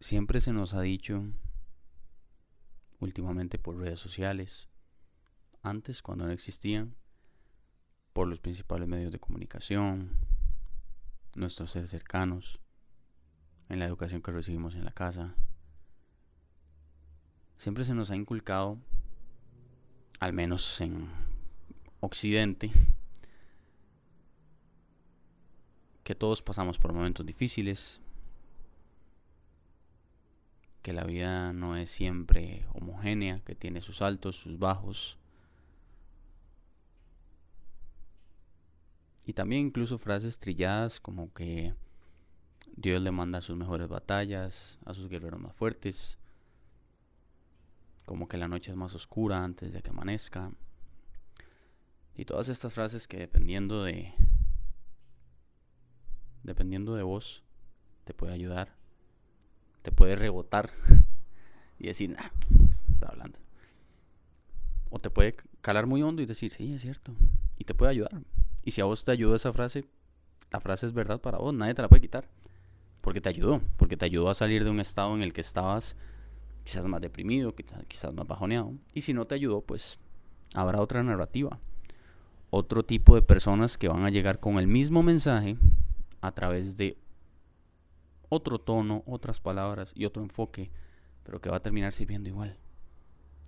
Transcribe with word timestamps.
siempre 0.00 0.40
se 0.40 0.52
nos 0.52 0.74
ha 0.74 0.80
dicho, 0.80 1.24
últimamente 3.00 3.58
por 3.58 3.76
redes 3.76 4.00
sociales, 4.00 4.68
antes 5.62 6.02
cuando 6.02 6.26
no 6.26 6.32
existían, 6.32 6.94
por 8.12 8.28
los 8.28 8.40
principales 8.40 8.88
medios 8.88 9.12
de 9.12 9.20
comunicación, 9.20 10.10
nuestros 11.34 11.70
seres 11.70 11.90
cercanos, 11.90 12.60
en 13.68 13.78
la 13.78 13.86
educación 13.86 14.22
que 14.22 14.32
recibimos 14.32 14.74
en 14.74 14.84
la 14.84 14.92
casa. 14.92 15.34
Siempre 17.58 17.84
se 17.84 17.94
nos 17.94 18.10
ha 18.10 18.16
inculcado, 18.16 18.78
al 20.20 20.32
menos 20.32 20.80
en 20.80 21.08
Occidente, 22.00 22.70
que 26.02 26.14
todos 26.14 26.40
pasamos 26.40 26.78
por 26.78 26.92
momentos 26.92 27.26
difíciles, 27.26 28.00
que 30.88 30.94
la 30.94 31.04
vida 31.04 31.52
no 31.52 31.76
es 31.76 31.90
siempre 31.90 32.64
homogénea, 32.72 33.42
que 33.44 33.54
tiene 33.54 33.82
sus 33.82 34.00
altos, 34.00 34.36
sus 34.36 34.58
bajos. 34.58 35.18
Y 39.26 39.34
también 39.34 39.66
incluso 39.66 39.98
frases 39.98 40.38
trilladas 40.38 40.98
como 40.98 41.30
que 41.34 41.74
Dios 42.74 43.02
le 43.02 43.10
manda 43.10 43.42
sus 43.42 43.54
mejores 43.54 43.86
batallas, 43.86 44.78
a 44.86 44.94
sus 44.94 45.10
guerreros 45.10 45.38
más 45.38 45.54
fuertes, 45.54 46.16
como 48.06 48.26
que 48.26 48.38
la 48.38 48.48
noche 48.48 48.70
es 48.70 48.76
más 48.78 48.94
oscura 48.94 49.44
antes 49.44 49.74
de 49.74 49.82
que 49.82 49.90
amanezca. 49.90 50.52
Y 52.16 52.24
todas 52.24 52.48
estas 52.48 52.72
frases 52.72 53.06
que 53.06 53.18
dependiendo 53.18 53.82
de 53.84 54.14
dependiendo 56.44 56.94
de 56.94 57.02
vos 57.02 57.44
te 58.04 58.14
puede 58.14 58.32
ayudar 58.32 58.77
te 59.88 59.92
puede 59.92 60.16
rebotar 60.16 60.70
y 61.78 61.86
decir, 61.86 62.10
nah, 62.10 62.28
está 62.92 63.08
hablando. 63.08 63.38
O 64.90 64.98
te 64.98 65.08
puede 65.08 65.34
calar 65.62 65.86
muy 65.86 66.02
hondo 66.02 66.20
y 66.20 66.26
decir, 66.26 66.52
sí, 66.52 66.74
es 66.74 66.82
cierto. 66.82 67.14
Y 67.56 67.64
te 67.64 67.72
puede 67.72 67.92
ayudar. 67.92 68.20
Y 68.62 68.72
si 68.72 68.82
a 68.82 68.84
vos 68.84 69.02
te 69.02 69.12
ayudó 69.12 69.34
esa 69.34 69.50
frase, 69.50 69.86
la 70.50 70.60
frase 70.60 70.84
es 70.84 70.92
verdad 70.92 71.22
para 71.22 71.38
vos, 71.38 71.54
nadie 71.54 71.72
te 71.72 71.80
la 71.80 71.88
puede 71.88 72.02
quitar. 72.02 72.28
Porque 73.00 73.22
te 73.22 73.30
ayudó, 73.30 73.62
porque 73.78 73.96
te 73.96 74.04
ayudó 74.04 74.28
a 74.28 74.34
salir 74.34 74.62
de 74.62 74.68
un 74.68 74.78
estado 74.78 75.14
en 75.14 75.22
el 75.22 75.32
que 75.32 75.40
estabas 75.40 75.96
quizás 76.64 76.84
más 76.84 77.00
deprimido, 77.00 77.54
quizás, 77.54 77.82
quizás 77.88 78.12
más 78.12 78.26
bajoneado. 78.26 78.74
Y 78.92 79.00
si 79.00 79.14
no 79.14 79.26
te 79.26 79.36
ayudó, 79.36 79.62
pues 79.62 79.98
habrá 80.52 80.82
otra 80.82 81.02
narrativa. 81.02 81.58
Otro 82.50 82.82
tipo 82.82 83.14
de 83.14 83.22
personas 83.22 83.78
que 83.78 83.88
van 83.88 84.04
a 84.04 84.10
llegar 84.10 84.38
con 84.38 84.58
el 84.58 84.66
mismo 84.66 85.02
mensaje 85.02 85.56
a 86.20 86.32
través 86.32 86.76
de 86.76 86.98
otro 88.28 88.58
tono, 88.58 89.02
otras 89.06 89.40
palabras 89.40 89.92
y 89.94 90.04
otro 90.04 90.22
enfoque, 90.22 90.70
pero 91.24 91.40
que 91.40 91.50
va 91.50 91.56
a 91.56 91.62
terminar 91.62 91.92
sirviendo 91.92 92.28
igual. 92.28 92.56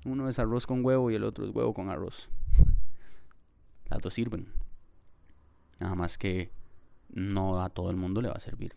Uno 0.05 0.29
es 0.29 0.39
arroz 0.39 0.67
con 0.67 0.85
huevo 0.85 1.11
y 1.11 1.15
el 1.15 1.25
otro 1.25 1.45
es 1.45 1.55
huevo 1.55 1.75
con 1.75 1.89
arroz. 1.89 2.31
Las 3.91 4.01
dos 4.01 4.15
sirven. 4.15 4.53
Nada 5.79 5.95
más 5.95 6.19
que 6.19 6.53
no 7.09 7.63
a 7.63 7.71
todo 7.71 7.91
el 7.91 7.97
mundo 7.97 8.23
le 8.23 8.29
va 8.29 8.35
a 8.35 8.41
servir 8.41 8.75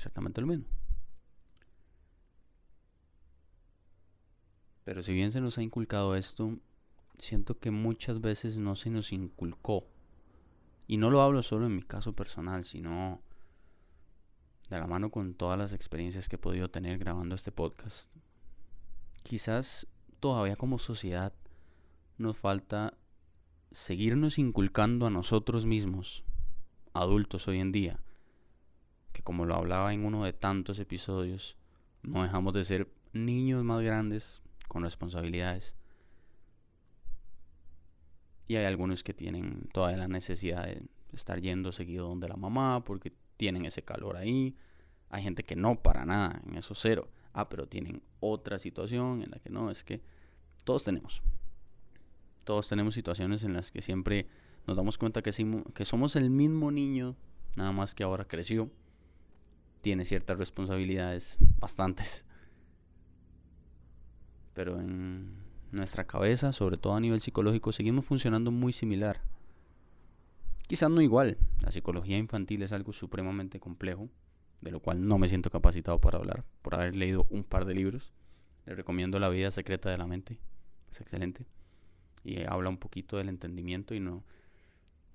exactamente 0.00 0.40
lo 0.40 0.46
mismo. 0.46 0.64
Pero 4.84 5.02
si 5.02 5.12
bien 5.12 5.30
se 5.30 5.42
nos 5.42 5.58
ha 5.58 5.62
inculcado 5.62 6.16
esto, 6.16 6.56
siento 7.18 7.58
que 7.58 7.70
muchas 7.70 8.20
veces 8.20 8.58
no 8.58 8.76
se 8.76 8.90
nos 8.90 9.12
inculcó. 9.12 9.86
Y 10.86 10.96
no 10.96 11.10
lo 11.10 11.20
hablo 11.20 11.42
solo 11.42 11.66
en 11.66 11.76
mi 11.76 11.82
caso 11.82 12.14
personal, 12.14 12.64
sino 12.64 13.20
de 14.70 14.78
la 14.78 14.86
mano 14.86 15.10
con 15.10 15.34
todas 15.34 15.58
las 15.58 15.72
experiencias 15.72 16.28
que 16.28 16.36
he 16.36 16.38
podido 16.38 16.70
tener 16.70 16.98
grabando 16.98 17.34
este 17.34 17.50
podcast. 17.50 18.10
Quizás 19.24 19.88
todavía 20.20 20.56
como 20.56 20.78
sociedad 20.78 21.32
nos 22.18 22.36
falta 22.36 22.94
seguirnos 23.72 24.38
inculcando 24.38 25.06
a 25.06 25.10
nosotros 25.10 25.66
mismos, 25.66 26.24
adultos 26.92 27.48
hoy 27.48 27.58
en 27.58 27.72
día, 27.72 28.00
que 29.12 29.22
como 29.22 29.44
lo 29.44 29.56
hablaba 29.56 29.92
en 29.92 30.04
uno 30.04 30.24
de 30.24 30.32
tantos 30.32 30.78
episodios, 30.78 31.56
no 32.02 32.22
dejamos 32.22 32.52
de 32.54 32.64
ser 32.64 32.92
niños 33.12 33.64
más 33.64 33.82
grandes 33.82 34.40
con 34.68 34.84
responsabilidades. 34.84 35.74
Y 38.46 38.56
hay 38.56 38.64
algunos 38.64 39.02
que 39.02 39.14
tienen 39.14 39.68
todavía 39.72 39.98
la 39.98 40.08
necesidad 40.08 40.64
de 40.66 40.82
estar 41.12 41.40
yendo 41.40 41.72
seguido 41.72 42.08
donde 42.08 42.28
la 42.28 42.36
mamá 42.36 42.82
porque 42.84 43.12
tienen 43.40 43.64
ese 43.64 43.80
calor 43.80 44.18
ahí. 44.18 44.54
Hay 45.08 45.22
gente 45.22 45.44
que 45.44 45.56
no 45.56 45.82
para 45.82 46.04
nada, 46.04 46.42
en 46.46 46.58
eso 46.58 46.74
cero. 46.74 47.08
Ah, 47.32 47.48
pero 47.48 47.66
tienen 47.66 48.02
otra 48.20 48.58
situación 48.58 49.22
en 49.22 49.30
la 49.30 49.38
que 49.38 49.48
no, 49.48 49.70
es 49.70 49.82
que 49.82 50.02
todos 50.64 50.84
tenemos. 50.84 51.22
Todos 52.44 52.68
tenemos 52.68 52.92
situaciones 52.92 53.42
en 53.42 53.54
las 53.54 53.70
que 53.70 53.80
siempre 53.80 54.26
nos 54.66 54.76
damos 54.76 54.98
cuenta 54.98 55.22
que, 55.22 55.30
que 55.72 55.84
somos 55.86 56.16
el 56.16 56.28
mismo 56.28 56.70
niño, 56.70 57.16
nada 57.56 57.72
más 57.72 57.94
que 57.94 58.02
ahora 58.02 58.26
creció. 58.26 58.70
Tiene 59.80 60.04
ciertas 60.04 60.36
responsabilidades, 60.36 61.38
bastantes. 61.58 62.26
Pero 64.52 64.78
en 64.78 65.34
nuestra 65.72 66.06
cabeza, 66.06 66.52
sobre 66.52 66.76
todo 66.76 66.92
a 66.92 67.00
nivel 67.00 67.22
psicológico, 67.22 67.72
seguimos 67.72 68.04
funcionando 68.04 68.50
muy 68.50 68.74
similar. 68.74 69.22
Quizás 70.70 70.88
no 70.88 71.00
igual. 71.00 71.36
La 71.62 71.72
psicología 71.72 72.16
infantil 72.16 72.62
es 72.62 72.70
algo 72.70 72.92
supremamente 72.92 73.58
complejo, 73.58 74.08
de 74.60 74.70
lo 74.70 74.78
cual 74.78 75.04
no 75.04 75.18
me 75.18 75.26
siento 75.26 75.50
capacitado 75.50 76.00
para 76.00 76.18
hablar, 76.18 76.44
por 76.62 76.76
haber 76.76 76.94
leído 76.94 77.26
un 77.28 77.42
par 77.42 77.64
de 77.64 77.74
libros. 77.74 78.12
Le 78.66 78.76
recomiendo 78.76 79.18
La 79.18 79.28
vida 79.30 79.50
secreta 79.50 79.90
de 79.90 79.98
la 79.98 80.06
mente. 80.06 80.38
Es 80.88 81.00
excelente. 81.00 81.44
Y 82.22 82.44
habla 82.44 82.68
un 82.68 82.78
poquito 82.78 83.16
del 83.16 83.30
entendimiento 83.30 83.96
y 83.96 83.98
no 83.98 84.22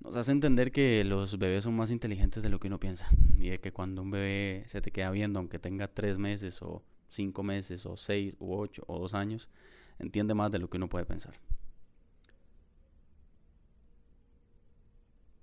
nos 0.00 0.14
hace 0.14 0.30
entender 0.30 0.72
que 0.72 1.02
los 1.04 1.38
bebés 1.38 1.64
son 1.64 1.74
más 1.74 1.90
inteligentes 1.90 2.42
de 2.42 2.50
lo 2.50 2.60
que 2.60 2.68
uno 2.68 2.78
piensa. 2.78 3.08
Y 3.38 3.48
de 3.48 3.58
que 3.58 3.72
cuando 3.72 4.02
un 4.02 4.10
bebé 4.10 4.64
se 4.66 4.82
te 4.82 4.90
queda 4.90 5.10
viendo, 5.10 5.38
aunque 5.38 5.58
tenga 5.58 5.88
tres 5.88 6.18
meses 6.18 6.60
o 6.60 6.82
cinco 7.08 7.42
meses 7.42 7.86
o 7.86 7.96
seis 7.96 8.34
u 8.40 8.54
ocho 8.54 8.84
o 8.88 8.98
dos 8.98 9.14
años, 9.14 9.48
entiende 9.98 10.34
más 10.34 10.52
de 10.52 10.58
lo 10.58 10.68
que 10.68 10.76
uno 10.76 10.90
puede 10.90 11.06
pensar. 11.06 11.32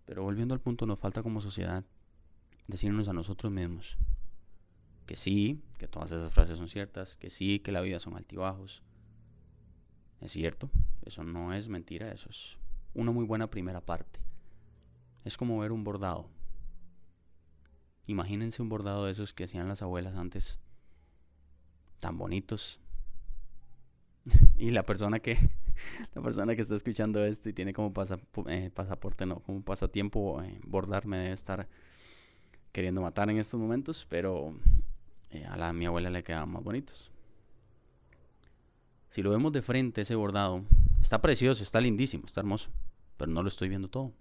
Pero 0.05 0.23
volviendo 0.23 0.53
al 0.53 0.61
punto, 0.61 0.85
nos 0.85 0.99
falta 0.99 1.23
como 1.23 1.41
sociedad 1.41 1.83
decirnos 2.67 3.07
a 3.07 3.13
nosotros 3.13 3.51
mismos 3.51 3.97
que 5.05 5.15
sí, 5.15 5.61
que 5.77 5.87
todas 5.87 6.11
esas 6.11 6.33
frases 6.33 6.57
son 6.57 6.69
ciertas, 6.69 7.17
que 7.17 7.29
sí, 7.29 7.59
que 7.59 7.71
la 7.71 7.81
vida 7.81 7.99
son 7.99 8.15
altibajos. 8.15 8.83
Es 10.21 10.31
cierto, 10.31 10.69
eso 11.05 11.23
no 11.23 11.53
es 11.53 11.67
mentira, 11.67 12.11
eso 12.11 12.29
es 12.29 12.57
una 12.93 13.11
muy 13.11 13.25
buena 13.25 13.49
primera 13.49 13.81
parte. 13.81 14.19
Es 15.25 15.37
como 15.37 15.59
ver 15.59 15.71
un 15.71 15.83
bordado. 15.83 16.29
Imagínense 18.07 18.61
un 18.61 18.69
bordado 18.69 19.05
de 19.05 19.11
esos 19.11 19.33
que 19.33 19.45
hacían 19.45 19.67
las 19.67 19.81
abuelas 19.81 20.15
antes, 20.15 20.59
tan 21.99 22.17
bonitos. 22.17 22.79
y 24.57 24.71
la 24.71 24.83
persona 24.83 25.19
que 25.19 25.49
la 26.13 26.21
persona 26.21 26.55
que 26.55 26.61
está 26.61 26.75
escuchando 26.75 27.23
esto 27.23 27.49
y 27.49 27.53
tiene 27.53 27.73
como 27.73 27.93
eh, 28.47 28.71
pasaporte, 28.73 29.25
no, 29.25 29.39
como 29.39 29.61
pasatiempo 29.61 30.41
eh, 30.41 30.59
bordar 30.65 31.05
me 31.05 31.17
debe 31.17 31.33
estar 31.33 31.67
queriendo 32.71 33.01
matar 33.01 33.29
en 33.29 33.37
estos 33.37 33.59
momentos, 33.59 34.05
pero 34.09 34.55
eh, 35.29 35.45
a 35.45 35.55
la 35.57 35.73
mi 35.73 35.85
abuela 35.85 36.09
le 36.09 36.23
quedaban 36.23 36.49
más 36.49 36.63
bonitos. 36.63 37.11
Si 39.09 39.21
lo 39.21 39.29
vemos 39.29 39.51
de 39.51 39.61
frente, 39.61 40.01
ese 40.01 40.15
bordado, 40.15 40.63
está 41.01 41.21
precioso, 41.21 41.61
está 41.63 41.79
lindísimo, 41.79 42.25
está 42.25 42.41
hermoso, 42.41 42.71
pero 43.17 43.31
no 43.31 43.43
lo 43.43 43.47
estoy 43.47 43.69
viendo 43.69 43.87
todo. 43.87 44.11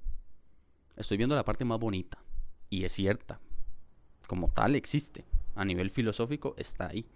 Estoy 0.96 1.16
viendo 1.16 1.34
la 1.34 1.44
parte 1.44 1.64
más 1.64 1.80
bonita, 1.80 2.18
y 2.68 2.84
es 2.84 2.92
cierta, 2.92 3.40
como 4.26 4.50
tal 4.50 4.76
existe, 4.76 5.24
a 5.54 5.64
nivel 5.64 5.90
filosófico 5.90 6.54
está 6.58 6.88
ahí. 6.88 7.06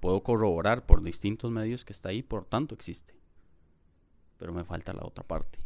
Puedo 0.00 0.22
corroborar 0.22 0.86
por 0.86 1.02
distintos 1.02 1.50
medios 1.50 1.84
que 1.84 1.92
está 1.92 2.10
ahí, 2.10 2.22
por 2.22 2.44
tanto 2.44 2.74
existe. 2.74 3.17
Pero 4.38 4.52
me 4.52 4.64
falta 4.64 4.92
la 4.92 5.04
otra 5.04 5.24
parte. 5.24 5.58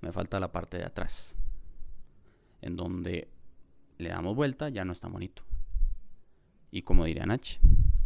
Me 0.00 0.12
falta 0.12 0.40
la 0.40 0.50
parte 0.52 0.78
de 0.78 0.84
atrás. 0.84 1.34
En 2.62 2.76
donde 2.76 3.28
le 3.98 4.08
damos 4.08 4.34
vuelta, 4.34 4.68
ya 4.68 4.84
no 4.84 4.92
está 4.92 5.08
bonito. 5.08 5.42
Y 6.70 6.82
como 6.82 7.04
diría 7.04 7.26
Nach, 7.26 7.58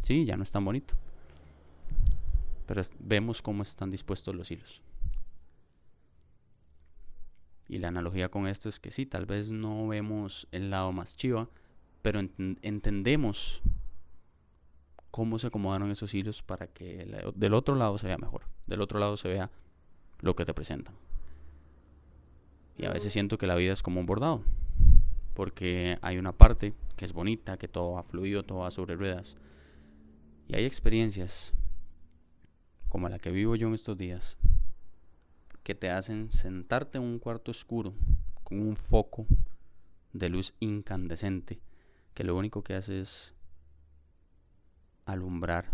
sí, 0.02 0.24
ya 0.24 0.36
no 0.36 0.42
es 0.42 0.50
tan 0.50 0.64
bonito. 0.64 0.94
Pero 2.66 2.82
vemos 2.98 3.40
cómo 3.40 3.62
están 3.62 3.90
dispuestos 3.90 4.34
los 4.34 4.50
hilos. 4.50 4.82
Y 7.68 7.78
la 7.78 7.88
analogía 7.88 8.30
con 8.30 8.46
esto 8.46 8.68
es 8.68 8.80
que 8.80 8.90
sí, 8.90 9.06
tal 9.06 9.26
vez 9.26 9.50
no 9.50 9.88
vemos 9.88 10.48
el 10.52 10.70
lado 10.70 10.92
más 10.92 11.16
chiva, 11.16 11.48
pero 12.02 12.20
entendemos 12.20 13.62
cómo 15.10 15.38
se 15.38 15.48
acomodaron 15.48 15.90
esos 15.90 16.14
hilos 16.14 16.42
para 16.42 16.66
que 16.66 17.06
del 17.34 17.54
otro 17.54 17.74
lado 17.74 17.98
se 17.98 18.06
vea 18.06 18.18
mejor, 18.18 18.42
del 18.66 18.80
otro 18.80 18.98
lado 18.98 19.16
se 19.16 19.28
vea 19.28 19.50
lo 20.20 20.34
que 20.34 20.44
te 20.44 20.54
presentan. 20.54 20.94
Y 22.76 22.84
a 22.84 22.92
veces 22.92 23.12
siento 23.12 23.38
que 23.38 23.46
la 23.46 23.56
vida 23.56 23.72
es 23.72 23.82
como 23.82 24.00
un 24.00 24.06
bordado, 24.06 24.42
porque 25.34 25.98
hay 26.02 26.18
una 26.18 26.32
parte 26.32 26.74
que 26.96 27.04
es 27.04 27.12
bonita, 27.12 27.56
que 27.56 27.68
todo 27.68 27.98
ha 27.98 28.02
fluido, 28.02 28.44
todo 28.44 28.58
va 28.58 28.70
sobre 28.70 28.96
ruedas. 28.96 29.36
Y 30.46 30.56
hay 30.56 30.64
experiencias 30.64 31.52
como 32.88 33.08
la 33.08 33.18
que 33.18 33.30
vivo 33.30 33.56
yo 33.56 33.68
en 33.68 33.74
estos 33.74 33.96
días, 33.96 34.38
que 35.62 35.74
te 35.74 35.90
hacen 35.90 36.32
sentarte 36.32 36.98
en 36.98 37.04
un 37.04 37.18
cuarto 37.18 37.50
oscuro 37.50 37.94
con 38.42 38.60
un 38.60 38.76
foco 38.76 39.26
de 40.12 40.28
luz 40.28 40.54
incandescente, 40.60 41.60
que 42.14 42.24
lo 42.24 42.36
único 42.36 42.62
que 42.62 42.74
hace 42.74 43.00
es 43.00 43.34
alumbrar 45.08 45.72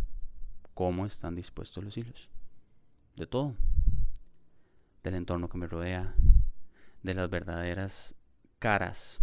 cómo 0.75 1.07
están 1.07 1.35
dispuestos 1.35 1.83
los 1.83 1.97
hilos. 1.97 2.29
De 3.17 3.27
todo. 3.27 3.55
Del 5.03 5.15
entorno 5.15 5.49
que 5.49 5.59
me 5.59 5.67
rodea, 5.67 6.15
de 7.03 7.15
las 7.15 7.29
verdaderas 7.29 8.15
caras 8.59 9.19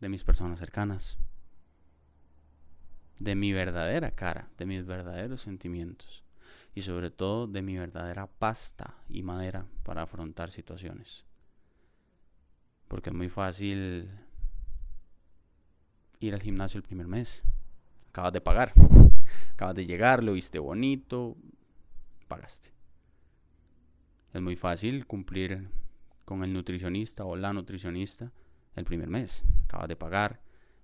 de 0.00 0.08
mis 0.08 0.24
personas 0.24 0.58
cercanas, 0.58 1.18
de 3.18 3.34
mi 3.34 3.52
verdadera 3.52 4.10
cara, 4.10 4.50
de 4.58 4.66
mis 4.66 4.84
verdaderos 4.84 5.40
sentimientos 5.40 6.22
y 6.74 6.82
sobre 6.82 7.10
todo 7.10 7.46
de 7.46 7.62
mi 7.62 7.78
verdadera 7.78 8.26
pasta 8.26 8.98
y 9.08 9.22
madera 9.22 9.66
para 9.84 10.02
afrontar 10.02 10.50
situaciones. 10.50 11.24
Porque 12.88 13.10
es 13.10 13.16
muy 13.16 13.30
fácil 13.30 14.10
ir 16.20 16.34
al 16.34 16.42
gimnasio 16.42 16.78
el 16.78 16.84
primer 16.84 17.06
mes. 17.06 17.42
Acabas 18.10 18.32
de 18.32 18.40
pagar, 18.40 18.72
acabas 19.52 19.74
de 19.74 19.86
llegar, 19.86 20.22
lo 20.22 20.32
viste 20.32 20.58
bonito, 20.58 21.36
pagaste. 22.28 22.68
Es 24.32 24.40
muy 24.40 24.56
fácil 24.56 25.06
cumplir 25.06 25.68
con 26.24 26.42
el 26.44 26.52
nutricionista 26.52 27.24
o 27.24 27.36
la 27.36 27.52
nutricionista 27.52 28.32
el 28.74 28.84
primer 28.84 29.08
mes. 29.08 29.44
Acabas 29.64 29.88
de 29.88 29.96
pagar, 29.96 30.40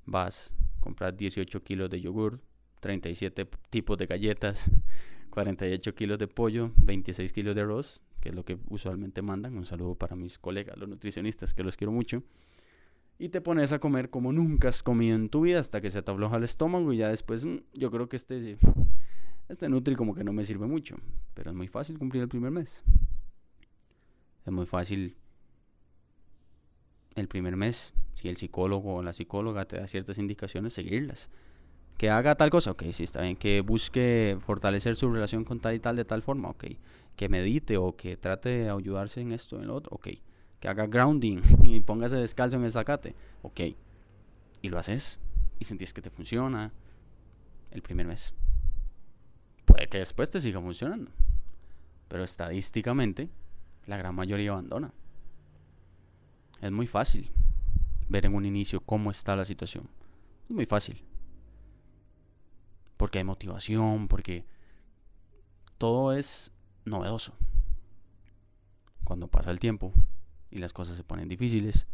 vas, 0.07 0.55
compras 0.81 1.17
18 1.17 1.63
kilos 1.63 1.91
de 1.91 2.01
yogur, 2.01 2.41
37 2.81 3.49
tipos 3.71 3.99
de 3.99 4.07
galletas, 4.07 4.71
48 5.31 5.95
kilos 5.95 6.19
de 6.19 6.29
pollo, 6.29 6.73
26 6.77 7.33
kilos 7.33 7.55
de 7.55 7.61
arroz, 7.61 8.01
que 8.21 8.31
es 8.31 8.35
lo 8.35 8.45
que 8.45 8.59
usualmente 8.69 9.23
mandan. 9.23 9.57
Un 9.57 9.67
saludo 9.67 9.95
para 9.95 10.17
mis 10.17 10.39
colegas, 10.39 10.77
los 10.79 10.89
nutricionistas, 10.89 11.55
que 11.55 11.63
los 11.63 11.77
quiero 11.77 11.93
mucho. 11.93 12.23
Y 13.23 13.29
te 13.29 13.41
pones 13.41 13.71
a 13.71 13.79
comer 13.79 14.11
como 14.11 14.33
nunca 14.33 14.67
has 14.67 14.83
comido 14.83 15.15
en 15.15 15.29
tu 15.29 15.43
vida 15.43 15.61
hasta 15.61 15.81
que 15.81 15.91
se 15.91 16.03
te 16.03 16.11
afloja 16.11 16.39
el 16.39 16.43
estómago 16.43 16.93
y 16.93 16.97
ya 16.97 17.09
después 17.09 17.45
mm, 17.45 17.59
yo 17.73 17.89
creo 17.89 18.09
que 18.09 18.17
este, 18.17 18.59
este 19.49 19.69
Nutri 19.69 19.95
como 19.95 20.13
que 20.13 20.25
no 20.25 20.33
me 20.33 20.43
sirve 20.43 20.67
mucho. 20.67 20.97
Pero 21.33 21.53
es 21.53 21.57
muy 21.57 21.69
fácil 21.69 22.01
cumplir 22.01 22.25
el 22.25 22.29
primer 22.29 22.51
mes. 22.51 22.83
Es 24.45 24.53
muy 24.53 24.67
fácil 24.67 25.15
el 27.15 27.29
primer 27.29 27.55
mes, 27.55 27.95
si 28.15 28.29
el 28.29 28.37
psicólogo 28.37 28.97
o 28.97 29.03
la 29.05 29.13
psicóloga 29.13 29.67
te 29.67 29.77
da 29.77 29.87
ciertas 29.87 30.19
indicaciones, 30.19 30.73
seguirlas. 30.73 31.31
Que 31.99 32.11
haga 32.11 32.35
tal 32.35 32.51
cosa, 32.51 32.73
ok, 32.73 32.87
sí 32.91 33.05
está 33.05 33.23
bien. 33.23 33.37
Que 33.37 33.61
busque 33.61 34.37
fortalecer 34.41 34.97
su 34.97 35.13
relación 35.13 35.45
con 35.45 35.61
tal 35.61 35.77
y 35.77 35.79
tal 35.79 35.95
de 35.95 36.05
tal 36.05 36.23
forma, 36.23 36.49
ok. 36.49 36.65
Que 37.15 37.29
medite 37.29 37.77
o 37.77 37.95
que 37.95 38.17
trate 38.17 38.49
de 38.49 38.71
ayudarse 38.71 39.21
en 39.21 39.31
esto, 39.31 39.61
en 39.61 39.69
lo 39.69 39.77
otro, 39.77 39.95
ok. 39.95 40.09
Que 40.63 40.69
haga 40.69 40.87
grounding 40.87 41.43
y 41.65 41.81
póngase 41.81 42.15
descalzo 42.15 42.57
en 42.57 42.63
el 42.63 42.71
zacate, 42.71 43.17
ok. 43.43 43.61
Y 44.63 44.69
lo 44.69 44.79
haces 44.79 45.19
y 45.59 45.65
sentís 45.65 45.93
que 45.93 46.01
te 46.01 46.09
funciona 46.09 46.73
el 47.73 47.83
primer 47.83 48.07
mes. 48.07 48.33
Puede 49.65 49.89
que 49.89 49.99
después 49.99 50.31
te 50.31 50.41
siga 50.41 50.61
funcionando. 50.61 51.11
Pero 52.07 52.23
estadísticamente, 52.23 53.29
la 53.87 53.97
gran 53.97 54.15
mayoría 54.15 54.53
abandona. 54.53 54.95
Es 56.61 56.71
muy 56.71 56.87
fácil 56.87 57.33
ver 58.09 58.27
en 58.27 58.37
un 58.37 58.45
inicio 58.45 58.81
cómo 58.83 59.11
está 59.11 59.35
la 59.35 59.45
situación. 59.45 59.89
Es 60.49 60.55
muy 60.55 60.67
fácil. 60.67 61.03
Porque 62.97 63.19
hay 63.19 63.25
motivación, 63.25 64.07
porque 64.07 64.45
todo 65.77 66.13
es 66.13 66.53
novedoso. 66.85 67.35
Cuando 69.03 69.27
pasa 69.27 69.51
el 69.51 69.59
tiempo 69.59 69.93
y 70.53 70.59
las 70.59 70.73
cosas 70.73 70.97
se 70.97 71.05
ponen 71.05 71.29
difíciles, 71.29 71.87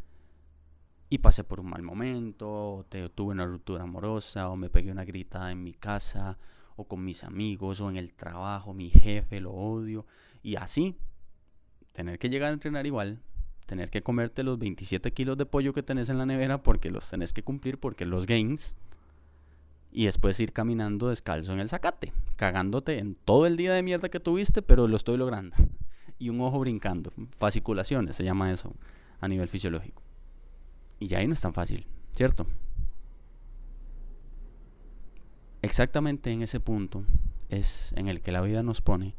y 1.11 1.19
pasé 1.19 1.45
por 1.45 1.61
un 1.61 1.71
mal 1.71 1.83
momento, 1.83 2.49
o 2.51 2.85
te, 2.85 3.09
tuve 3.09 3.33
una 3.33 3.47
ruptura 3.47 3.85
amorosa, 3.85 4.51
o 4.51 4.57
me 4.57 4.69
pegué 4.69 4.91
una 4.91 5.05
gritada 5.05 5.51
en 5.51 5.63
mi 5.63 5.73
casa, 5.73 6.37
o 6.77 6.85
con 6.85 7.03
mis 7.03 7.25
amigos, 7.25 7.81
o 7.81 7.89
en 7.89 7.97
el 7.97 8.13
trabajo, 8.13 8.75
mi 8.75 8.91
jefe, 8.91 9.41
lo 9.41 9.53
odio, 9.53 10.05
y 10.43 10.57
así, 10.57 10.97
tener 11.93 12.19
que 12.19 12.29
llegar 12.29 12.51
a 12.51 12.55
entrenar 12.55 12.87
igual 12.87 13.21
tener 13.69 13.91
que 13.91 14.03
comerte 14.03 14.43
los 14.43 14.59
27 14.59 15.13
kilos 15.13 15.37
de 15.37 15.45
pollo 15.45 15.75
que 15.75 15.83
tenés 15.83 16.09
en 16.09 16.17
la 16.17 16.25
nevera 16.25 16.63
porque 16.63 16.91
los 16.91 17.09
tenés 17.11 17.35
que 17.35 17.45
cumplir 17.45 17.79
porque 17.79 18.07
los 18.07 18.25
gains 18.25 18.75
y 19.93 20.07
después 20.07 20.41
ir 20.41 20.55
caminando 20.55 21.11
descalzo 21.11 21.53
en 21.53 21.61
el 21.61 21.69
zacate, 21.69 22.13
cagándote 22.37 22.99
en 22.99 23.15
todo 23.15 23.47
el 23.47 23.59
día 23.59 23.75
de 23.75 23.83
mierda 23.83 24.09
que 24.09 24.21
tuviste, 24.21 24.63
pero 24.63 24.89
lo 24.89 24.97
estoy 24.97 25.19
logrando. 25.19 25.55
Y 26.19 26.31
un 26.31 26.41
ojo 26.41 26.59
brincando, 26.59 27.13
fasciculaciones 27.37 28.17
se 28.17 28.25
llama 28.25 28.51
eso 28.51 28.75
a 29.21 29.29
nivel 29.29 29.49
fisiológico. 29.49 30.03
Y 30.99 31.07
ya 31.07 31.19
ahí 31.19 31.27
no 31.27 31.35
es 31.35 31.41
tan 31.41 31.55
fácil, 31.55 31.87
¿cierto? 32.13 32.47
Exactamente 35.63 36.31
en 36.31 36.43
ese 36.43 36.61
punto 36.61 37.05
es 37.49 37.93
en 37.97 38.09
el 38.09 38.21
que 38.21 38.33
la 38.33 38.41
vida 38.41 38.63
nos 38.63 38.81
pone 38.81 39.15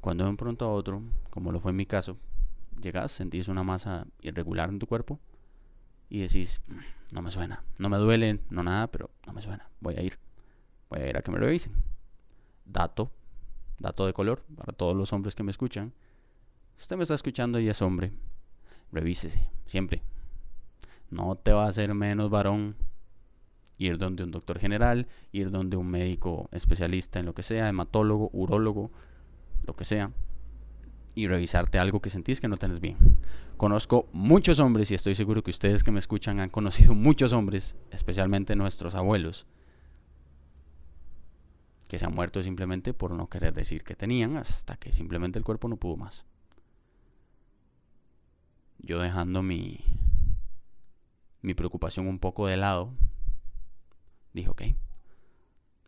cuando 0.00 0.24
de 0.24 0.30
un 0.30 0.36
pronto 0.36 0.64
a 0.64 0.72
otro, 0.72 1.02
como 1.30 1.52
lo 1.52 1.60
fue 1.60 1.70
en 1.70 1.76
mi 1.76 1.86
caso, 1.86 2.16
llegas, 2.80 3.12
sentís 3.12 3.48
una 3.48 3.62
masa 3.62 4.06
irregular 4.20 4.70
en 4.70 4.78
tu 4.78 4.86
cuerpo 4.86 5.20
y 6.08 6.20
decís, 6.20 6.60
mm, 6.68 7.14
no 7.14 7.22
me 7.22 7.30
suena, 7.30 7.64
no 7.78 7.88
me 7.88 7.98
duele, 7.98 8.40
no 8.50 8.62
nada, 8.62 8.86
pero 8.86 9.10
no 9.26 9.32
me 9.32 9.42
suena, 9.42 9.68
voy 9.80 9.96
a 9.96 10.02
ir, 10.02 10.18
voy 10.88 11.00
a 11.00 11.08
ir 11.08 11.16
a 11.16 11.22
que 11.22 11.30
me 11.30 11.38
revisen. 11.38 11.74
Dato, 12.64 13.10
dato 13.80 14.06
de 14.06 14.12
color 14.12 14.44
para 14.56 14.72
todos 14.72 14.96
los 14.96 15.12
hombres 15.12 15.34
que 15.34 15.42
me 15.42 15.50
escuchan. 15.50 15.92
Usted 16.78 16.96
me 16.96 17.02
está 17.02 17.14
escuchando 17.14 17.58
y 17.58 17.68
es 17.68 17.82
hombre, 17.82 18.12
revísese, 18.92 19.48
siempre. 19.66 20.02
No 21.10 21.34
te 21.34 21.52
va 21.52 21.64
a 21.64 21.68
hacer 21.68 21.92
menos 21.94 22.30
varón 22.30 22.76
ir 23.78 23.98
donde 23.98 24.22
un 24.22 24.30
doctor 24.30 24.58
general, 24.58 25.08
ir 25.32 25.50
donde 25.50 25.76
un 25.76 25.90
médico 25.90 26.48
especialista 26.52 27.18
en 27.18 27.26
lo 27.26 27.34
que 27.34 27.42
sea, 27.42 27.68
hematólogo, 27.68 28.30
urólogo, 28.32 28.90
lo 29.66 29.74
que 29.74 29.84
sea 29.84 30.12
y 31.14 31.26
revisarte 31.26 31.78
algo 31.78 32.00
que 32.00 32.10
sentís 32.10 32.40
que 32.40 32.48
no 32.48 32.56
tenés 32.56 32.80
bien. 32.80 32.96
Conozco 33.56 34.08
muchos 34.12 34.60
hombres 34.60 34.90
y 34.90 34.94
estoy 34.94 35.14
seguro 35.14 35.42
que 35.42 35.50
ustedes 35.50 35.84
que 35.84 35.90
me 35.90 35.98
escuchan 35.98 36.40
han 36.40 36.50
conocido 36.50 36.94
muchos 36.94 37.32
hombres, 37.32 37.76
especialmente 37.90 38.56
nuestros 38.56 38.94
abuelos, 38.94 39.46
que 41.90 41.98
se 41.98 42.06
han 42.06 42.14
muerto 42.14 42.40
simplemente 42.40 42.94
por 42.94 43.10
no 43.10 43.28
querer 43.28 43.52
decir 43.52 43.82
que 43.82 43.96
tenían 43.96 44.36
hasta 44.36 44.76
que 44.76 44.92
simplemente 44.92 45.40
el 45.40 45.44
cuerpo 45.44 45.66
no 45.66 45.76
pudo 45.76 45.96
más. 45.96 46.24
Yo 48.78 49.00
dejando 49.00 49.42
mi, 49.42 49.80
mi 51.42 51.52
preocupación 51.54 52.06
un 52.06 52.20
poco 52.20 52.46
de 52.46 52.56
lado, 52.56 52.92
dije, 54.32 54.48
ok, 54.48 54.62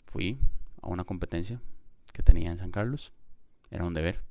fui 0.06 0.40
a 0.82 0.88
una 0.88 1.04
competencia 1.04 1.60
que 2.12 2.24
tenía 2.24 2.50
en 2.50 2.58
San 2.58 2.72
Carlos, 2.72 3.12
era 3.70 3.84
un 3.84 3.94
deber 3.94 4.24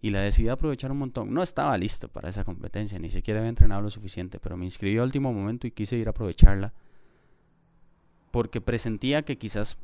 y 0.00 0.10
la 0.10 0.18
decidí 0.18 0.48
aprovechar 0.48 0.90
un 0.90 0.98
montón. 0.98 1.32
No 1.32 1.44
estaba 1.44 1.78
listo 1.78 2.08
para 2.08 2.28
esa 2.28 2.42
competencia, 2.42 2.98
ni 2.98 3.08
siquiera 3.08 3.38
había 3.38 3.50
entrenado 3.50 3.82
lo 3.82 3.90
suficiente, 3.90 4.40
pero 4.40 4.56
me 4.56 4.64
inscribí 4.64 4.98
al 4.98 5.04
último 5.04 5.32
momento 5.32 5.68
y 5.68 5.70
quise 5.70 5.96
ir 5.96 6.08
a 6.08 6.10
aprovecharla 6.10 6.72
porque 8.32 8.60
presentía 8.60 9.22
que 9.22 9.38
quizás 9.38 9.78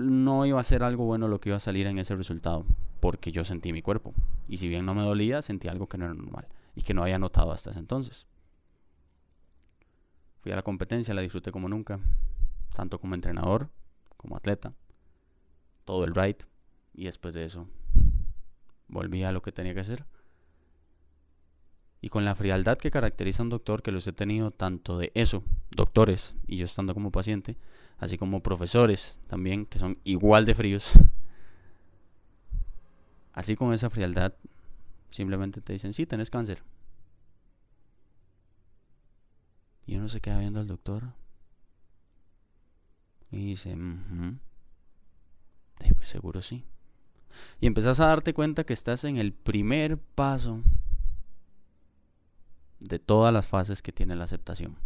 no 0.00 0.46
iba 0.46 0.60
a 0.60 0.64
ser 0.64 0.82
algo 0.82 1.04
bueno 1.04 1.28
lo 1.28 1.40
que 1.40 1.50
iba 1.50 1.56
a 1.56 1.60
salir 1.60 1.86
en 1.86 1.98
ese 1.98 2.16
resultado, 2.16 2.64
porque 3.00 3.32
yo 3.32 3.44
sentí 3.44 3.72
mi 3.72 3.82
cuerpo 3.82 4.14
y 4.48 4.58
si 4.58 4.68
bien 4.68 4.84
no 4.84 4.94
me 4.94 5.02
dolía, 5.02 5.42
sentí 5.42 5.68
algo 5.68 5.88
que 5.88 5.98
no 5.98 6.06
era 6.06 6.14
normal 6.14 6.48
y 6.74 6.82
que 6.82 6.94
no 6.94 7.02
había 7.02 7.18
notado 7.18 7.52
hasta 7.52 7.70
ese 7.70 7.78
entonces. 7.78 8.26
Fui 10.40 10.52
a 10.52 10.56
la 10.56 10.62
competencia, 10.62 11.14
la 11.14 11.20
disfruté 11.20 11.52
como 11.52 11.68
nunca, 11.68 12.00
tanto 12.74 12.98
como 12.98 13.14
entrenador, 13.14 13.68
como 14.16 14.36
atleta, 14.36 14.72
todo 15.84 16.04
el 16.04 16.14
ride 16.14 16.38
y 16.94 17.04
después 17.04 17.34
de 17.34 17.44
eso 17.44 17.68
volví 18.88 19.22
a 19.22 19.32
lo 19.32 19.42
que 19.42 19.52
tenía 19.52 19.74
que 19.74 19.80
hacer. 19.80 20.04
Y 22.02 22.08
con 22.08 22.24
la 22.24 22.34
frialdad 22.34 22.78
que 22.78 22.90
caracteriza 22.90 23.42
a 23.42 23.44
un 23.44 23.50
doctor, 23.50 23.82
que 23.82 23.92
los 23.92 24.06
he 24.06 24.12
tenido 24.12 24.50
tanto 24.50 24.96
de 24.96 25.12
eso, 25.14 25.44
doctores, 25.70 26.34
y 26.46 26.56
yo 26.56 26.64
estando 26.64 26.94
como 26.94 27.12
paciente, 27.12 27.58
así 28.00 28.16
como 28.16 28.42
profesores 28.42 29.20
también, 29.28 29.66
que 29.66 29.78
son 29.78 29.98
igual 30.04 30.46
de 30.46 30.54
fríos. 30.54 30.92
Así 33.32 33.54
con 33.56 33.72
esa 33.72 33.90
frialdad, 33.90 34.34
simplemente 35.10 35.60
te 35.60 35.74
dicen, 35.74 35.92
sí, 35.92 36.06
tenés 36.06 36.30
cáncer. 36.30 36.62
Y 39.86 39.96
uno 39.96 40.08
se 40.08 40.20
queda 40.20 40.38
viendo 40.38 40.60
al 40.60 40.66
doctor. 40.66 41.12
Y 43.30 43.50
dice, 43.50 43.76
pues 45.94 46.08
seguro 46.08 46.42
sí. 46.42 46.64
Y 47.60 47.66
empezás 47.66 48.00
a 48.00 48.06
darte 48.06 48.34
cuenta 48.34 48.64
que 48.64 48.72
estás 48.72 49.04
en 49.04 49.18
el 49.18 49.32
primer 49.32 49.98
paso 49.98 50.62
de 52.80 52.98
todas 52.98 53.32
las 53.32 53.46
fases 53.46 53.82
que 53.82 53.92
tiene 53.92 54.16
la 54.16 54.24
aceptación. 54.24 54.76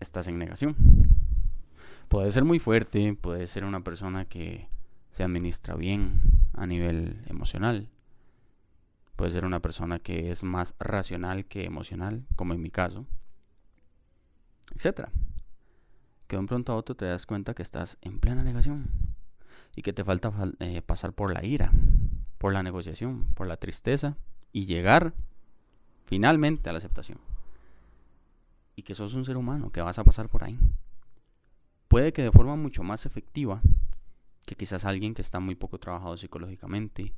Estás 0.00 0.26
en 0.26 0.38
negación. 0.38 1.21
Puede 2.12 2.30
ser 2.30 2.44
muy 2.44 2.58
fuerte, 2.58 3.16
puede 3.18 3.46
ser 3.46 3.64
una 3.64 3.80
persona 3.80 4.26
que 4.26 4.68
se 5.12 5.22
administra 5.22 5.76
bien 5.76 6.20
a 6.52 6.66
nivel 6.66 7.24
emocional. 7.26 7.88
Puede 9.16 9.30
ser 9.30 9.46
una 9.46 9.60
persona 9.60 9.98
que 9.98 10.30
es 10.30 10.42
más 10.42 10.74
racional 10.78 11.46
que 11.46 11.64
emocional, 11.64 12.26
como 12.36 12.52
en 12.52 12.60
mi 12.60 12.68
caso, 12.68 13.06
etc. 14.74 15.08
Que 16.26 16.36
de 16.36 16.40
un 16.40 16.46
pronto 16.46 16.74
a 16.74 16.76
otro 16.76 16.94
te 16.94 17.06
das 17.06 17.24
cuenta 17.24 17.54
que 17.54 17.62
estás 17.62 17.96
en 18.02 18.20
plena 18.20 18.44
negación 18.44 18.90
y 19.74 19.80
que 19.80 19.94
te 19.94 20.04
falta 20.04 20.30
eh, 20.58 20.82
pasar 20.82 21.14
por 21.14 21.32
la 21.32 21.46
ira, 21.46 21.72
por 22.36 22.52
la 22.52 22.62
negociación, 22.62 23.24
por 23.32 23.46
la 23.46 23.56
tristeza 23.56 24.18
y 24.52 24.66
llegar 24.66 25.14
finalmente 26.04 26.68
a 26.68 26.72
la 26.74 26.78
aceptación. 26.78 27.16
Y 28.76 28.82
que 28.82 28.94
sos 28.94 29.14
un 29.14 29.24
ser 29.24 29.38
humano, 29.38 29.72
que 29.72 29.80
vas 29.80 29.98
a 29.98 30.04
pasar 30.04 30.28
por 30.28 30.44
ahí. 30.44 30.58
Puede 31.92 32.14
que 32.14 32.22
de 32.22 32.32
forma 32.32 32.56
mucho 32.56 32.82
más 32.82 33.04
efectiva 33.04 33.60
que 34.46 34.54
quizás 34.54 34.86
alguien 34.86 35.12
que 35.12 35.20
está 35.20 35.40
muy 35.40 35.54
poco 35.56 35.78
trabajado 35.78 36.16
psicológicamente, 36.16 37.12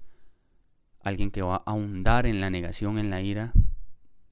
alguien 0.99 1.31
que 1.31 1.43
va 1.43 1.59
a 1.59 1.62
ahondar 1.64 2.26
en 2.26 2.40
la 2.40 2.50
negación, 2.50 2.99
en 2.99 3.09
la 3.09 3.23
ira 3.23 3.52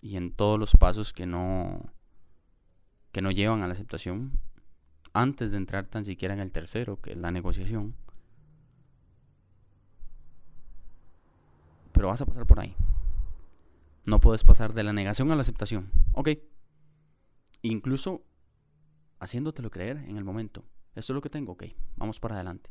y 0.01 0.17
en 0.17 0.33
todos 0.33 0.59
los 0.59 0.73
pasos 0.73 1.13
que 1.13 1.27
no 1.27 1.93
que 3.13 3.23
no 3.23 3.31
llevan 3.31 3.63
a 3.63 3.69
la 3.69 3.75
aceptación 3.75 4.41
antes 5.13 5.53
de 5.53 5.59
entrar 5.59 5.87
tan 5.87 6.05
siquiera 6.05 6.35
en 6.35 6.41
el 6.41 6.51
tercero, 6.51 7.01
que 7.01 7.13
es 7.13 7.17
la 7.17 7.31
negociación. 7.31 7.95
Pero 11.93 12.09
vas 12.09 12.21
a 12.21 12.27
pasar 12.27 12.47
por 12.47 12.59
ahí. 12.59 12.75
No 14.05 14.19
puedes 14.19 14.43
pasar 14.43 14.75
de 14.75 14.83
la 14.83 14.93
negación 14.93 15.31
a 15.31 15.37
la 15.37 15.43
aceptación. 15.43 15.93
Ok. 16.15 16.31
Incluso 17.63 18.25
haciéndotelo 19.23 19.71
creer 19.71 19.99
en 20.09 20.17
el 20.17 20.25
momento. 20.25 20.65
Esto 20.97 21.13
es 21.13 21.15
lo 21.15 21.21
que 21.21 21.31
tengo, 21.31 21.53
ok. 21.53 21.65
Vamos 21.97 22.19
para 22.19 22.35
adelante. 22.35 22.71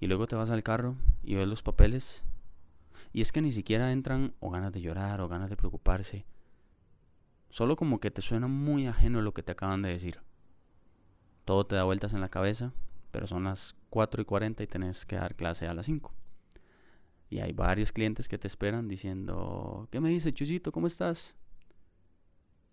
Y 0.00 0.06
luego 0.06 0.26
te 0.26 0.34
vas 0.34 0.50
al 0.50 0.62
carro 0.62 0.96
y 1.22 1.34
ves 1.34 1.46
los 1.46 1.62
papeles. 1.62 2.24
Y 3.12 3.20
es 3.20 3.30
que 3.30 3.42
ni 3.42 3.52
siquiera 3.52 3.92
entran 3.92 4.34
o 4.40 4.50
ganas 4.50 4.72
de 4.72 4.80
llorar 4.80 5.20
o 5.20 5.28
ganas 5.28 5.50
de 5.50 5.56
preocuparse. 5.56 6.24
Solo 7.50 7.76
como 7.76 8.00
que 8.00 8.10
te 8.10 8.22
suena 8.22 8.48
muy 8.48 8.86
ajeno 8.86 9.20
lo 9.20 9.34
que 9.34 9.42
te 9.42 9.52
acaban 9.52 9.82
de 9.82 9.90
decir. 9.90 10.20
Todo 11.44 11.66
te 11.66 11.76
da 11.76 11.84
vueltas 11.84 12.14
en 12.14 12.22
la 12.22 12.30
cabeza, 12.30 12.72
pero 13.10 13.26
son 13.26 13.44
las 13.44 13.76
4 13.90 14.22
y 14.22 14.24
40 14.24 14.62
y 14.62 14.66
tenés 14.66 15.04
que 15.04 15.16
dar 15.16 15.36
clase 15.36 15.68
a 15.68 15.74
las 15.74 15.86
5. 15.86 16.12
Y 17.28 17.40
hay 17.40 17.52
varios 17.52 17.92
clientes 17.92 18.28
que 18.28 18.38
te 18.38 18.48
esperan 18.48 18.88
diciendo, 18.88 19.86
¿qué 19.92 20.00
me 20.00 20.08
dice 20.08 20.32
Chusito? 20.32 20.72
¿Cómo 20.72 20.86
estás? 20.86 21.36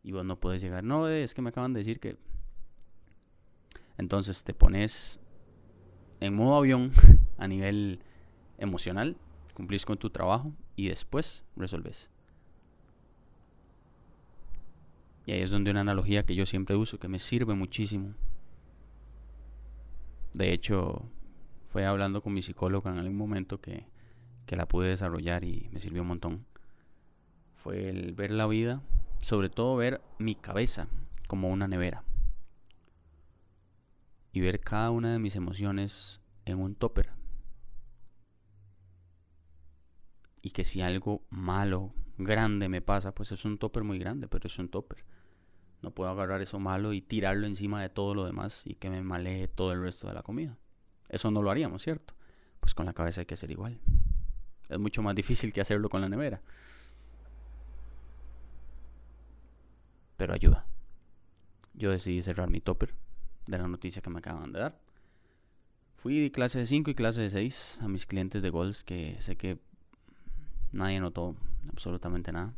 Y 0.04 0.12
vos 0.12 0.26
no 0.26 0.40
puedes 0.40 0.62
llegar, 0.62 0.84
no, 0.84 1.08
es 1.08 1.34
que 1.34 1.42
me 1.42 1.50
acaban 1.50 1.74
de 1.74 1.80
decir 1.80 2.00
que... 2.00 2.18
Entonces 3.98 4.44
te 4.44 4.54
pones 4.54 5.20
en 6.20 6.36
modo 6.36 6.56
avión 6.56 6.92
a 7.38 7.48
nivel 7.48 8.00
emocional, 8.58 9.18
cumplís 9.54 9.86
con 9.86 9.98
tu 9.98 10.10
trabajo 10.10 10.54
y 10.76 10.88
después 10.88 11.44
resolves. 11.56 12.10
Y 15.26 15.34
ahí 15.34 15.42
es 15.42 15.52
donde 15.52 15.72
una 15.72 15.82
analogía 15.82 16.26
que 16.26 16.36
yo 16.36 16.46
siempre 16.46 16.76
uso, 16.76 17.00
que 17.00 17.08
me 17.08 17.20
sirve 17.20 17.54
muchísimo. 17.54 18.16
De 20.34 20.52
hecho, 20.52 21.06
fue 21.68 21.86
hablando 21.86 22.22
con 22.22 22.34
mi 22.34 22.42
psicólogo 22.42 22.90
en 22.90 22.98
algún 22.98 23.18
momento 23.18 23.62
que, 23.62 23.86
que 24.46 24.56
la 24.56 24.68
pude 24.68 24.90
desarrollar 24.90 25.44
y 25.44 25.70
me 25.72 25.80
sirvió 25.80 26.02
un 26.02 26.08
montón. 26.08 26.46
Fue 27.64 27.90
el 27.90 28.14
ver 28.14 28.32
la 28.32 28.48
vida, 28.48 28.82
sobre 29.22 29.50
todo 29.50 29.76
ver 29.76 30.02
mi 30.20 30.36
cabeza 30.36 30.88
como 31.28 31.50
una 31.50 31.68
nevera 31.68 32.04
y 34.34 34.42
ver 34.42 34.60
cada 34.60 34.92
una 34.92 35.14
de 35.14 35.20
mis 35.20 35.36
emociones 35.36 36.22
en 36.46 36.60
un 36.60 36.76
topper. 36.76 37.12
Y 40.42 40.52
que 40.52 40.66
si 40.66 40.82
algo 40.82 41.24
malo, 41.30 41.94
grande 42.18 42.68
me 42.68 42.82
pasa, 42.82 43.14
pues 43.14 43.32
es 43.32 43.46
un 43.46 43.58
topper 43.58 43.84
muy 43.84 44.00
grande, 44.00 44.28
pero 44.28 44.48
es 44.48 44.58
un 44.58 44.70
topper. 44.70 45.06
No 45.82 45.92
puedo 45.92 46.10
agarrar 46.10 46.42
eso 46.42 46.60
malo 46.60 46.94
y 46.94 47.02
tirarlo 47.02 47.46
encima 47.46 47.82
de 47.82 47.90
todo 47.90 48.16
lo 48.16 48.26
demás 48.26 48.66
y 48.66 48.76
que 48.76 48.90
me 48.90 49.02
malee 49.02 49.48
todo 49.48 49.72
el 49.72 49.82
resto 49.82 50.08
de 50.08 50.14
la 50.14 50.24
comida. 50.24 50.58
Eso 51.10 51.30
no 51.30 51.42
lo 51.42 51.52
haríamos, 51.52 51.84
¿cierto? 51.84 52.16
Pues 52.60 52.74
con 52.74 52.86
la 52.86 52.94
cabeza 52.94 53.22
hay 53.22 53.26
que 53.26 53.34
hacer 53.34 53.52
igual. 53.52 53.80
Es 54.70 54.80
mucho 54.80 55.02
más 55.02 55.16
difícil 55.16 55.52
que 55.52 55.62
hacerlo 55.62 55.90
con 55.90 56.02
la 56.02 56.10
nevera. 56.10 56.42
Pero 60.22 60.36
ayuda. 60.36 60.68
Yo 61.74 61.90
decidí 61.90 62.22
cerrar 62.22 62.48
mi 62.48 62.62
topper 62.62 62.94
de 63.48 63.58
la 63.58 63.68
noticia 63.68 64.04
que 64.04 64.12
me 64.12 64.20
acaban 64.20 64.52
de 64.52 64.60
dar. 64.60 64.80
Fui 65.96 66.20
de 66.20 66.32
clase 66.32 66.60
de 66.60 66.68
5 66.68 66.92
y 66.92 66.94
clase 66.94 67.22
de 67.22 67.32
6 67.32 67.80
a 67.82 67.88
mis 67.88 68.06
clientes 68.06 68.44
de 68.44 68.52
Golds 68.52 68.84
que 68.84 69.20
sé 69.20 69.36
que 69.36 69.58
nadie 70.74 71.00
notó 71.00 71.36
absolutamente 71.72 72.32
nada. 72.32 72.54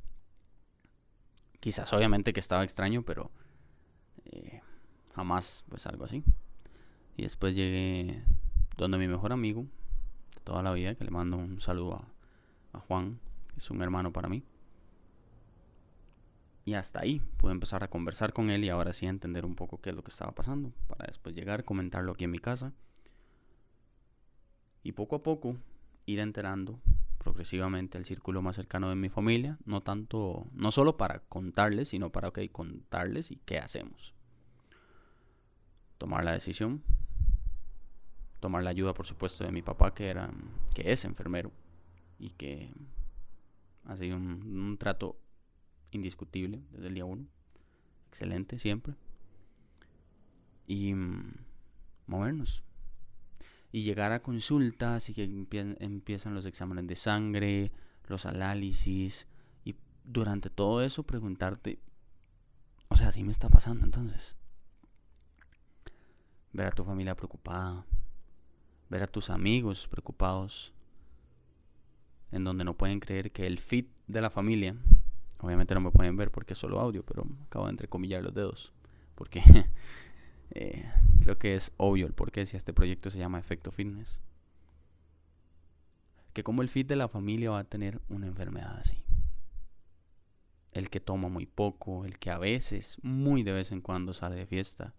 Quizás 1.62 1.94
obviamente 1.94 2.34
que 2.34 2.42
estaba 2.42 2.66
extraño, 2.66 3.04
pero 3.04 3.32
eh, 4.26 4.60
jamás 5.16 5.64
pues 5.70 5.88
algo 5.88 6.04
así. 6.04 6.22
Y 7.16 7.22
después 7.22 7.56
llegué 7.56 8.26
donde 8.76 8.98
mi 8.98 9.08
mejor 9.08 9.32
amigo 9.32 9.66
de 10.36 10.42
toda 10.44 10.62
la 10.64 10.74
vida, 10.74 10.96
que 10.96 11.06
le 11.06 11.12
mando 11.12 11.38
un 11.38 11.62
saludo 11.62 11.96
a, 12.74 12.78
a 12.78 12.82
Juan, 12.82 13.22
que 13.54 13.60
es 13.60 13.72
un 13.72 13.82
hermano 13.82 14.12
para 14.12 14.28
mí. 14.28 14.44
Y 16.66 16.76
hasta 16.76 17.02
ahí 17.02 17.20
pude 17.38 17.52
empezar 17.52 17.84
a 17.84 17.90
conversar 17.90 18.32
con 18.32 18.50
él 18.50 18.64
y 18.64 18.70
ahora 18.70 18.94
sí 18.94 19.06
entender 19.06 19.46
un 19.46 19.56
poco 19.56 19.82
qué 19.82 19.90
es 19.90 19.96
lo 19.96 20.04
que 20.04 20.12
estaba 20.12 20.32
pasando. 20.32 20.72
Para 20.88 21.08
después 21.08 21.36
llegar, 21.36 21.66
comentarlo 21.66 22.14
aquí 22.14 22.24
en 22.24 22.32
mi 22.32 22.40
casa. 22.40 22.72
Y 24.82 24.94
poco 24.94 25.18
a 25.18 25.24
poco 25.24 25.58
ir 26.06 26.20
enterando 26.20 26.80
progresivamente 27.18 27.98
el 27.98 28.06
círculo 28.06 28.42
más 28.42 28.56
cercano 28.56 28.90
de 28.90 28.96
mi 28.96 29.10
familia. 29.10 29.58
No 29.66 29.82
tanto, 29.82 30.48
no 30.54 30.72
solo 30.72 30.96
para 30.96 31.20
contarles, 31.20 31.90
sino 31.90 32.12
para, 32.12 32.30
ok, 32.30 32.40
contarles 32.52 33.32
y 33.32 33.38
qué 33.46 33.58
hacemos. 33.58 34.14
Tomar 35.98 36.24
la 36.24 36.32
decisión. 36.32 36.82
Tomar 38.40 38.64
la 38.64 38.70
ayuda, 38.70 38.94
por 38.94 39.06
supuesto, 39.06 39.44
de 39.44 39.52
mi 39.52 39.62
papá, 39.62 39.94
que, 39.94 40.08
era, 40.08 40.30
que 40.74 40.94
es 40.94 41.04
enfermero. 41.04 41.52
Y 42.20 42.30
que 42.32 42.72
ha 43.86 43.98
sido 43.98 44.16
un, 44.16 44.60
un 44.60 44.78
trato 44.78 45.18
indiscutible 45.96 46.62
desde 46.72 46.88
el 46.88 46.94
día 46.94 47.06
uno. 47.06 47.26
Excelente 48.10 48.60
siempre. 48.60 48.94
Y 50.68 50.94
mm, 50.94 51.34
movernos. 52.08 52.64
Y 53.72 53.84
llegar 53.84 54.12
a 54.12 54.22
consultas 54.22 55.10
y 55.10 55.14
que 55.14 55.24
empiezan 55.24 56.36
los 56.36 56.46
exámenes 56.46 56.86
de 56.88 56.96
sangre, 56.96 57.72
los 58.08 58.26
análisis. 58.26 59.28
Y 59.66 59.76
durante 60.04 60.50
todo 60.50 60.84
eso 60.84 61.04
preguntarte, 61.04 61.80
o 62.90 62.96
sea, 62.96 63.12
si 63.12 63.24
me 63.24 63.32
está 63.32 63.50
pasando 63.50 63.84
entonces. 63.84 64.36
Ver 66.52 66.68
a 66.68 66.72
tu 66.72 66.84
familia 66.84 67.16
preocupada. 67.16 67.86
Ver 68.90 69.02
a 69.02 69.08
tus 69.08 69.32
amigos 69.32 69.88
preocupados. 69.88 70.72
En 72.32 72.44
donde 72.44 72.64
no 72.64 72.78
pueden 72.78 73.00
creer 73.00 73.32
que 73.32 73.48
el 73.48 73.58
fit 73.58 73.90
de 74.08 74.22
la 74.22 74.30
familia 74.30 74.76
Obviamente 75.44 75.74
no 75.74 75.82
me 75.82 75.92
pueden 75.92 76.16
ver 76.16 76.32
porque 76.32 76.54
es 76.54 76.60
solo 76.60 76.80
audio, 76.80 77.04
pero 77.04 77.28
acabo 77.46 77.66
de 77.66 77.72
entrecomillar 77.72 78.24
los 78.24 78.34
dedos. 78.34 78.72
Porque 79.14 79.44
eh, 80.52 80.90
creo 81.20 81.38
que 81.38 81.56
es 81.56 81.74
obvio 81.76 82.08
el 82.08 82.14
porqué 82.14 82.46
si 82.46 82.56
este 82.56 82.72
proyecto 82.72 83.10
se 83.10 83.20
llama 83.20 83.40
Efecto 83.40 83.70
Fitness. 83.70 84.22
Que 86.32 86.44
como 86.44 86.62
el 86.62 86.70
fit 86.70 86.88
de 86.88 86.96
la 86.96 87.10
familia 87.10 87.52
va 87.52 87.60
a 87.60 87.64
tener 87.66 88.00
una 88.08 88.28
enfermedad 88.28 88.78
así. 88.80 89.04
El 90.72 90.90
que 90.90 91.02
toma 91.02 91.28
muy 91.28 91.46
poco, 91.46 92.06
el 92.06 92.18
que 92.20 92.32
a 92.32 92.38
veces, 92.38 92.98
muy 93.04 93.44
de 93.44 93.52
vez 93.52 93.74
en 93.74 93.82
cuando 93.82 94.14
sale 94.14 94.38
de 94.38 94.46
fiesta, 94.46 94.94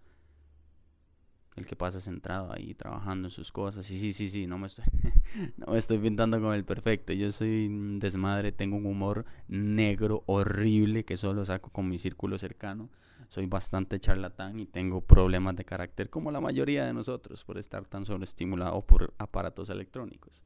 el 1.57 1.67
que 1.67 1.77
pasa 1.77 2.01
centrado 2.01 2.53
ahí 2.53 2.75
trabajando 2.75 3.29
en 3.29 3.33
sus 3.33 3.53
cosas. 3.53 3.89
Y 3.91 3.99
sí, 3.99 4.13
sí, 4.13 4.29
sí, 4.29 4.47
no 4.47 4.59
me 4.59 4.67
estoy, 4.67 4.85
no 5.57 5.75
estoy 5.77 5.99
pintando 5.99 6.41
con 6.41 6.55
el 6.55 6.65
perfecto. 6.65 7.13
Yo 7.13 7.31
soy 7.31 7.67
un 7.67 7.99
desmadre, 8.01 8.53
tengo 8.53 8.77
un 8.77 8.87
humor 8.87 9.25
negro 9.49 10.25
horrible 10.27 11.05
que 11.05 11.17
solo 11.17 11.45
saco 11.45 11.71
con 11.71 11.89
mi 11.89 11.99
círculo 11.99 12.39
cercano. 12.39 12.91
Soy 13.29 13.47
bastante 13.47 13.99
charlatán 13.99 14.61
y 14.61 14.67
tengo 14.67 15.01
problemas 15.01 15.57
de 15.57 15.65
carácter 15.65 16.11
como 16.11 16.31
la 16.31 16.41
mayoría 16.41 16.85
de 16.85 16.93
nosotros 16.93 17.43
por 17.45 17.59
estar 17.59 17.85
tan 17.87 18.05
sobreestimulado 18.05 18.83
por 18.83 19.15
aparatos 19.19 19.71
electrónicos. 19.71 20.43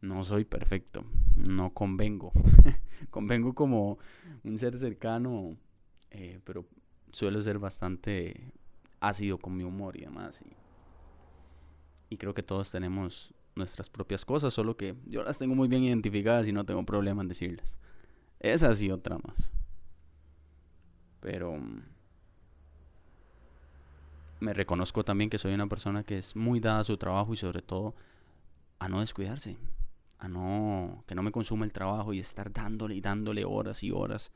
No 0.00 0.24
soy 0.24 0.44
perfecto, 0.44 1.04
no 1.36 1.72
convengo. 1.72 2.32
convengo 3.10 3.54
como 3.54 3.98
un 4.44 4.58
ser 4.58 4.78
cercano, 4.78 5.56
eh, 6.10 6.40
pero 6.44 6.66
suelo 7.12 7.40
ser 7.42 7.58
bastante 7.58 8.52
ácido 9.00 9.38
con 9.38 9.56
mi 9.56 9.64
humor 9.64 9.96
y 9.96 10.02
demás. 10.02 10.40
Y, 12.08 12.16
creo 12.16 12.34
que 12.34 12.42
todos 12.42 12.70
tenemos 12.70 13.34
nuestras 13.56 13.88
propias 13.88 14.24
cosas, 14.24 14.52
solo 14.52 14.76
que 14.76 14.94
yo 15.06 15.22
las 15.22 15.38
tengo 15.38 15.54
muy 15.54 15.68
bien 15.68 15.84
identificadas 15.84 16.46
y 16.46 16.52
no 16.52 16.64
tengo 16.64 16.84
problema 16.84 17.22
en 17.22 17.28
decirlas. 17.28 17.76
Esa 18.38 18.74
sí 18.74 18.90
otra 18.90 19.18
más. 19.18 19.50
Pero 21.20 21.58
me 24.40 24.54
reconozco 24.54 25.04
también 25.04 25.30
que 25.30 25.38
soy 25.38 25.52
una 25.52 25.66
persona 25.66 26.02
que 26.02 26.18
es 26.18 26.34
muy 26.34 26.60
dada 26.60 26.80
a 26.80 26.84
su 26.84 26.96
trabajo 26.96 27.32
y 27.34 27.36
sobre 27.36 27.62
todo 27.62 27.94
a 28.78 28.88
no 28.88 29.00
descuidarse, 29.00 29.58
a 30.18 30.28
no 30.28 31.04
que 31.06 31.14
no 31.14 31.22
me 31.22 31.30
consuma 31.30 31.66
el 31.66 31.72
trabajo 31.72 32.14
y 32.14 32.18
estar 32.18 32.50
dándole 32.52 32.94
y 32.94 33.00
dándole 33.00 33.44
horas 33.44 33.82
y 33.82 33.90
horas. 33.90 34.32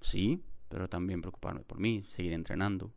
Sí, 0.00 0.44
pero 0.68 0.88
también 0.88 1.20
preocuparme 1.20 1.60
por 1.60 1.80
mí, 1.80 2.04
seguir 2.08 2.32
entrenando, 2.32 2.92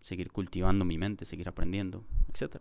seguir 0.00 0.30
cultivando 0.30 0.84
mi 0.84 0.98
mente, 0.98 1.24
seguir 1.24 1.48
aprendiendo, 1.48 2.04
etc. 2.28 2.56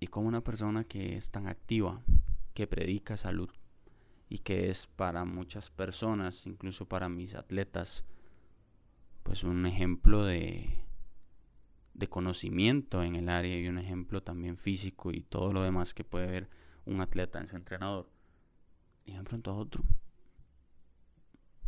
Y 0.00 0.06
como 0.08 0.28
una 0.28 0.42
persona 0.42 0.84
que 0.84 1.16
es 1.16 1.30
tan 1.30 1.46
activa, 1.46 2.02
que 2.54 2.66
predica 2.66 3.16
salud 3.16 3.50
y 4.28 4.38
que 4.38 4.70
es 4.70 4.86
para 4.86 5.24
muchas 5.24 5.70
personas, 5.70 6.46
incluso 6.46 6.86
para 6.86 7.08
mis 7.08 7.34
atletas, 7.34 8.04
pues 9.22 9.44
un 9.44 9.66
ejemplo 9.66 10.24
de, 10.24 10.82
de 11.94 12.08
conocimiento 12.08 13.02
en 13.02 13.16
el 13.16 13.28
área 13.28 13.58
y 13.58 13.68
un 13.68 13.78
ejemplo 13.78 14.22
también 14.22 14.56
físico 14.56 15.12
y 15.12 15.20
todo 15.20 15.52
lo 15.52 15.62
demás 15.62 15.94
que 15.94 16.04
puede 16.04 16.26
ver 16.26 16.50
un 16.84 17.00
atleta 17.00 17.40
en 17.40 17.48
su 17.48 17.56
entrenador. 17.56 18.10
Y 19.04 19.14
de 19.14 19.22
pronto 19.22 19.50
a 19.50 19.54
otro 19.54 19.84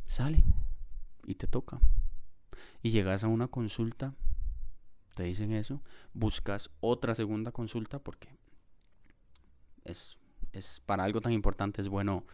sale 0.07 0.45
y 1.27 1.35
te 1.35 1.47
toca. 1.47 1.81
Y 2.85 2.91
llegas 2.91 3.25
a 3.25 3.29
una 3.29 3.49
consulta, 3.49 4.15
te 5.15 5.23
dicen 5.23 5.53
eso, 5.53 5.81
buscas 6.13 6.69
otra 6.81 7.15
segunda 7.15 7.51
consulta 7.51 7.99
porque 7.99 8.29
es, 9.85 10.19
es 10.53 10.83
para 10.85 11.03
algo 11.03 11.23
tan 11.23 11.33
importante, 11.33 11.81
es 11.81 11.89
bueno 11.89 12.27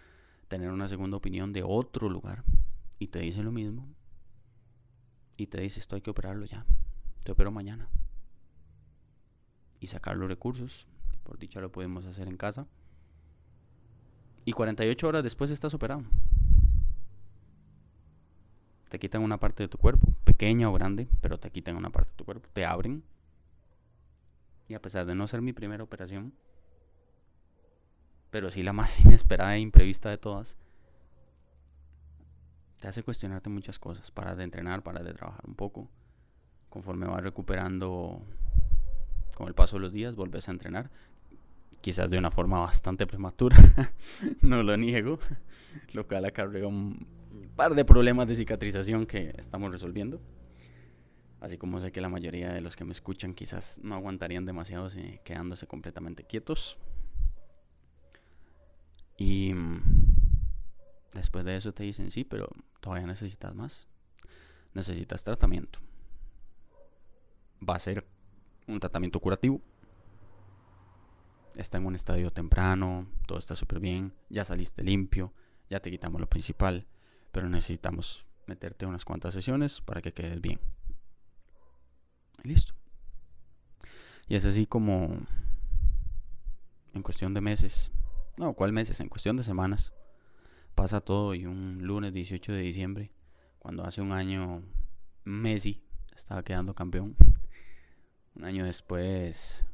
tener 0.48 0.72
una 0.72 0.88
segunda 0.88 1.16
opinión 1.16 1.52
de 1.52 1.62
otro 1.62 2.08
lugar 2.08 2.42
y 2.98 3.06
te 3.06 3.20
dicen 3.20 3.44
lo 3.44 3.52
mismo 3.52 3.86
y 5.36 5.46
te 5.46 5.60
dice 5.60 5.78
esto 5.78 5.94
hay 5.94 6.02
que 6.02 6.10
operarlo 6.10 6.44
ya, 6.46 6.66
te 7.22 7.30
opero 7.30 7.52
mañana 7.52 7.88
y 9.78 9.86
sacar 9.86 10.16
los 10.16 10.28
recursos, 10.28 10.88
por 11.22 11.38
dicha 11.38 11.60
lo 11.60 11.70
podemos 11.70 12.06
hacer 12.06 12.26
en 12.26 12.36
casa 12.36 12.66
y 14.44 14.50
48 14.50 15.06
horas 15.06 15.22
después 15.22 15.52
estás 15.52 15.74
operado. 15.74 16.02
Te 18.90 18.98
quitan 18.98 19.22
una 19.22 19.38
parte 19.38 19.62
de 19.62 19.68
tu 19.68 19.78
cuerpo, 19.78 20.12
pequeña 20.24 20.68
o 20.68 20.72
grande, 20.72 21.08
pero 21.20 21.38
te 21.38 21.50
quitan 21.50 21.76
una 21.76 21.90
parte 21.90 22.10
de 22.10 22.16
tu 22.16 22.24
cuerpo, 22.24 22.48
te 22.52 22.66
abren. 22.66 23.04
Y 24.68 24.74
a 24.74 24.82
pesar 24.82 25.06
de 25.06 25.14
no 25.14 25.26
ser 25.28 25.42
mi 25.42 25.52
primera 25.52 25.82
operación, 25.82 26.32
pero 28.30 28.50
sí 28.50 28.64
la 28.64 28.72
más 28.72 28.98
inesperada 29.04 29.56
e 29.56 29.60
imprevista 29.60 30.10
de 30.10 30.18
todas, 30.18 30.56
te 32.80 32.88
hace 32.88 33.04
cuestionarte 33.04 33.48
muchas 33.48 33.78
cosas. 33.78 34.10
Para 34.10 34.34
de 34.34 34.42
entrenar, 34.42 34.82
para 34.82 35.04
de 35.04 35.14
trabajar 35.14 35.44
un 35.46 35.54
poco. 35.54 35.88
Conforme 36.68 37.06
vas 37.06 37.22
recuperando 37.22 38.22
con 39.36 39.46
el 39.46 39.54
paso 39.54 39.76
de 39.76 39.82
los 39.82 39.92
días, 39.92 40.16
vuelves 40.16 40.48
a 40.48 40.52
entrenar. 40.52 40.90
Quizás 41.80 42.10
de 42.10 42.18
una 42.18 42.32
forma 42.32 42.58
bastante 42.58 43.06
prematura, 43.06 43.56
no 44.42 44.64
lo 44.64 44.76
niego, 44.76 45.20
lo 45.92 46.08
cual 46.08 46.24
acarrea 46.24 46.66
par 47.60 47.74
de 47.74 47.84
problemas 47.84 48.26
de 48.26 48.34
cicatrización 48.34 49.06
que 49.06 49.34
estamos 49.36 49.70
resolviendo. 49.70 50.20
Así 51.40 51.56
como 51.56 51.80
sé 51.80 51.92
que 51.92 52.00
la 52.00 52.08
mayoría 52.08 52.52
de 52.52 52.60
los 52.60 52.76
que 52.76 52.84
me 52.84 52.92
escuchan 52.92 53.34
quizás 53.34 53.78
no 53.82 53.94
aguantarían 53.94 54.44
demasiado 54.44 54.88
quedándose 55.24 55.66
completamente 55.66 56.24
quietos. 56.24 56.78
Y 59.16 59.52
mm, 59.54 59.82
después 61.14 61.44
de 61.44 61.56
eso 61.56 61.72
te 61.72 61.82
dicen, 61.82 62.10
sí, 62.10 62.24
pero 62.24 62.48
todavía 62.80 63.06
necesitas 63.06 63.54
más. 63.54 63.88
Necesitas 64.74 65.22
tratamiento. 65.22 65.80
Va 67.66 67.76
a 67.76 67.78
ser 67.78 68.06
un 68.66 68.80
tratamiento 68.80 69.20
curativo. 69.20 69.60
Está 71.56 71.78
en 71.78 71.86
un 71.86 71.94
estadio 71.94 72.30
temprano, 72.30 73.06
todo 73.26 73.38
está 73.38 73.56
súper 73.56 73.80
bien, 73.80 74.14
ya 74.28 74.44
saliste 74.44 74.82
limpio, 74.82 75.34
ya 75.68 75.80
te 75.80 75.90
quitamos 75.90 76.20
lo 76.20 76.28
principal 76.28 76.86
pero 77.32 77.48
necesitamos 77.48 78.26
meterte 78.46 78.86
unas 78.86 79.04
cuantas 79.04 79.34
sesiones 79.34 79.80
para 79.80 80.02
que 80.02 80.12
quedes 80.12 80.40
bien. 80.40 80.60
Listo. 82.42 82.74
Y 84.28 84.34
es 84.34 84.44
así 84.44 84.66
como 84.66 85.16
en 86.94 87.02
cuestión 87.02 87.34
de 87.34 87.40
meses, 87.40 87.92
no, 88.38 88.54
¿cuál 88.54 88.72
meses? 88.72 89.00
En 89.00 89.08
cuestión 89.08 89.36
de 89.36 89.42
semanas 89.42 89.92
pasa 90.74 91.00
todo 91.00 91.34
y 91.34 91.46
un 91.46 91.78
lunes 91.82 92.12
18 92.12 92.52
de 92.52 92.62
diciembre, 92.62 93.12
cuando 93.58 93.84
hace 93.84 94.00
un 94.00 94.12
año 94.12 94.62
Messi 95.24 95.82
estaba 96.14 96.42
quedando 96.42 96.74
campeón, 96.74 97.16
un 98.34 98.44
año 98.44 98.64
después 98.64 99.64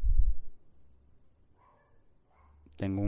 tengo 2.77 3.03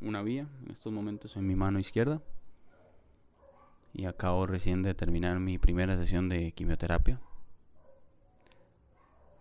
una 0.00 0.22
vía 0.22 0.48
en 0.64 0.70
estos 0.72 0.92
momentos 0.92 1.36
en 1.36 1.46
mi 1.46 1.54
mano 1.54 1.78
izquierda 1.78 2.22
y 3.94 4.06
acabo 4.06 4.46
recién 4.46 4.82
de 4.82 4.94
terminar 4.94 5.38
mi 5.38 5.58
primera 5.58 5.96
sesión 5.96 6.28
de 6.28 6.52
quimioterapia. 6.52 7.20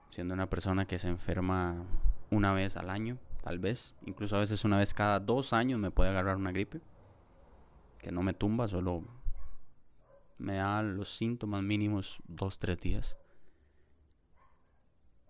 Siendo 0.09 0.33
una 0.33 0.49
persona 0.49 0.85
que 0.85 0.99
se 0.99 1.07
enferma 1.07 1.85
una 2.29 2.53
vez 2.53 2.75
al 2.75 2.89
año, 2.89 3.17
tal 3.43 3.59
vez, 3.59 3.95
incluso 4.05 4.35
a 4.35 4.41
veces 4.41 4.65
una 4.65 4.77
vez 4.77 4.93
cada 4.93 5.19
dos 5.19 5.53
años 5.53 5.79
me 5.79 5.91
puede 5.91 6.09
agarrar 6.09 6.35
una 6.35 6.51
gripe, 6.51 6.81
que 7.97 8.11
no 8.11 8.21
me 8.23 8.33
tumba, 8.33 8.67
solo 8.67 9.03
me 10.37 10.55
da 10.55 10.81
los 10.81 11.15
síntomas 11.15 11.63
mínimos 11.63 12.21
dos, 12.27 12.59
tres 12.59 12.79
días. 12.81 13.17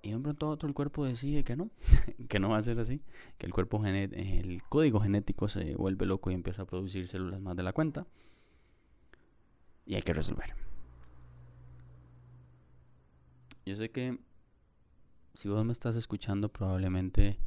Y 0.01 0.13
de 0.13 0.19
pronto 0.19 0.49
otro 0.49 0.67
el 0.67 0.73
cuerpo 0.73 1.05
decide 1.05 1.43
que 1.43 1.55
no, 1.55 1.69
que 2.27 2.39
no 2.39 2.49
va 2.49 2.57
a 2.57 2.61
ser 2.63 2.79
así, 2.79 3.03
que 3.37 3.45
el 3.45 3.53
cuerpo 3.53 3.85
el 3.85 4.63
código 4.67 4.99
genético 4.99 5.47
se 5.47 5.75
vuelve 5.75 6.07
loco 6.07 6.31
y 6.31 6.33
empieza 6.33 6.63
a 6.63 6.65
producir 6.65 7.07
células 7.07 7.39
más 7.39 7.55
de 7.55 7.61
la 7.61 7.73
cuenta 7.73 8.07
y 9.91 9.95
hay 9.95 10.03
que 10.03 10.13
resolver. 10.13 10.55
Yo 13.65 13.75
sé 13.75 13.91
que 13.91 14.17
si 15.33 15.49
vos 15.49 15.65
me 15.65 15.73
estás 15.73 15.97
escuchando 15.97 16.47
probablemente 16.47 17.37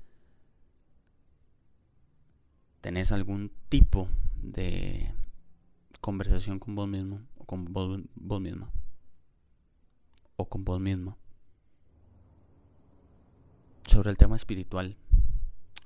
tenés 2.83 3.12
algún 3.12 3.50
tipo 3.70 4.11
de 4.42 5.11
conversación 6.02 6.59
con 6.59 6.74
vos 6.74 6.87
mismo 6.87 7.22
o 7.38 7.46
con 7.46 7.64
vos, 7.72 8.02
vos 8.14 8.42
misma 8.42 8.70
o 10.37 10.46
con 10.46 10.66
vos 10.66 10.78
misma 10.78 11.16
sobre 13.87 14.11
el 14.11 14.18
tema 14.18 14.37
espiritual 14.37 14.98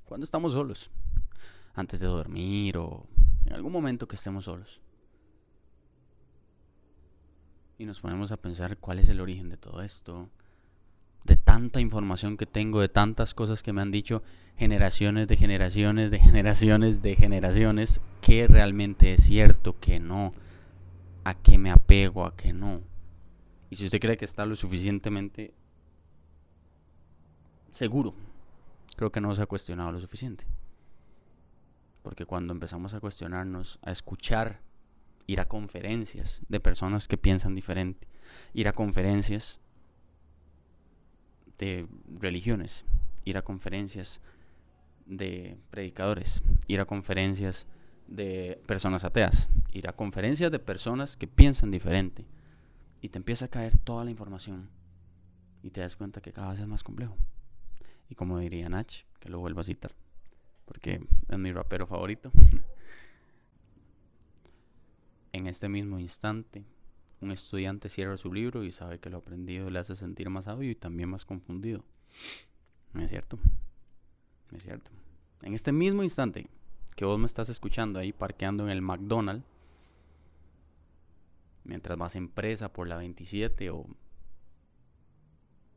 cuando 0.04 0.24
estamos 0.24 0.54
solos 0.54 0.90
antes 1.74 2.00
de 2.00 2.08
dormir 2.08 2.78
o 2.78 3.06
en 3.46 3.52
algún 3.52 3.70
momento 3.70 4.08
que 4.08 4.16
estemos 4.16 4.46
solos 4.46 4.80
y 7.78 7.86
nos 7.86 8.00
ponemos 8.00 8.32
a 8.32 8.36
pensar 8.36 8.76
cuál 8.78 8.98
es 8.98 9.08
el 9.08 9.20
origen 9.20 9.48
de 9.48 9.56
todo 9.56 9.82
esto, 9.82 10.28
de 11.24 11.36
tanta 11.36 11.80
información 11.80 12.36
que 12.36 12.46
tengo, 12.46 12.80
de 12.80 12.88
tantas 12.88 13.34
cosas 13.34 13.62
que 13.62 13.72
me 13.72 13.80
han 13.80 13.92
dicho 13.92 14.22
generaciones 14.56 15.28
de 15.28 15.36
generaciones, 15.36 16.10
de 16.10 16.18
generaciones 16.18 17.00
de 17.00 17.14
generaciones, 17.14 18.00
que 18.20 18.48
realmente 18.48 19.14
es 19.14 19.22
cierto, 19.22 19.78
que 19.78 20.00
no, 20.00 20.34
a 21.22 21.34
qué 21.34 21.56
me 21.56 21.70
apego, 21.70 22.24
a 22.24 22.36
qué 22.36 22.52
no. 22.52 22.80
Y 23.70 23.76
si 23.76 23.84
usted 23.84 24.00
cree 24.00 24.16
que 24.16 24.24
está 24.24 24.44
lo 24.44 24.56
suficientemente 24.56 25.54
seguro, 27.70 28.14
creo 28.96 29.12
que 29.12 29.20
no 29.20 29.32
se 29.36 29.42
ha 29.42 29.46
cuestionado 29.46 29.92
lo 29.92 30.00
suficiente. 30.00 30.44
Porque 32.02 32.26
cuando 32.26 32.52
empezamos 32.52 32.94
a 32.94 33.00
cuestionarnos, 33.00 33.78
a 33.82 33.92
escuchar 33.92 34.60
ir 35.28 35.40
a 35.40 35.46
conferencias 35.46 36.40
de 36.48 36.58
personas 36.58 37.06
que 37.06 37.18
piensan 37.18 37.54
diferente, 37.54 38.08
ir 38.54 38.66
a 38.66 38.72
conferencias 38.72 39.60
de 41.58 41.86
religiones, 42.18 42.86
ir 43.24 43.36
a 43.36 43.42
conferencias 43.42 44.22
de 45.04 45.58
predicadores, 45.70 46.42
ir 46.66 46.80
a 46.80 46.86
conferencias 46.86 47.66
de 48.06 48.60
personas 48.66 49.04
ateas, 49.04 49.50
ir 49.70 49.86
a 49.86 49.92
conferencias 49.92 50.50
de 50.50 50.58
personas 50.58 51.16
que 51.16 51.26
piensan 51.26 51.70
diferente. 51.70 52.24
Y 53.02 53.10
te 53.10 53.18
empieza 53.18 53.44
a 53.44 53.48
caer 53.48 53.76
toda 53.78 54.04
la 54.04 54.10
información 54.10 54.70
y 55.62 55.70
te 55.70 55.82
das 55.82 55.94
cuenta 55.94 56.22
que 56.22 56.32
cada 56.32 56.50
vez 56.50 56.60
es 56.60 56.66
más 56.66 56.82
complejo. 56.82 57.16
Y 58.08 58.14
como 58.14 58.38
diría 58.38 58.70
Nach, 58.70 58.92
que 59.20 59.28
lo 59.28 59.40
vuelvo 59.40 59.60
a 59.60 59.64
citar, 59.64 59.94
porque 60.64 61.02
es 61.28 61.38
mi 61.38 61.52
rapero 61.52 61.86
favorito. 61.86 62.32
En 65.38 65.46
este 65.46 65.68
mismo 65.68 66.00
instante, 66.00 66.64
un 67.20 67.30
estudiante 67.30 67.88
cierra 67.88 68.16
su 68.16 68.34
libro 68.34 68.64
y 68.64 68.72
sabe 68.72 68.98
que 68.98 69.08
lo 69.08 69.18
aprendido 69.18 69.70
le 69.70 69.78
hace 69.78 69.94
sentir 69.94 70.28
más 70.30 70.46
sabio 70.46 70.68
y 70.68 70.74
también 70.74 71.10
más 71.10 71.24
confundido. 71.24 71.84
¿No 72.92 73.04
es 73.04 73.10
cierto? 73.10 73.38
¿No 74.50 74.58
es 74.58 74.64
cierto? 74.64 74.90
En 75.42 75.54
este 75.54 75.70
mismo 75.70 76.02
instante, 76.02 76.48
que 76.96 77.04
vos 77.04 77.20
me 77.20 77.26
estás 77.26 77.50
escuchando 77.50 78.00
ahí 78.00 78.12
parqueando 78.12 78.64
en 78.64 78.70
el 78.70 78.82
McDonald's, 78.82 79.46
mientras 81.62 81.96
vas 81.96 82.16
en 82.16 82.28
presa 82.28 82.72
por 82.72 82.88
la 82.88 82.96
27 82.96 83.70
o 83.70 83.86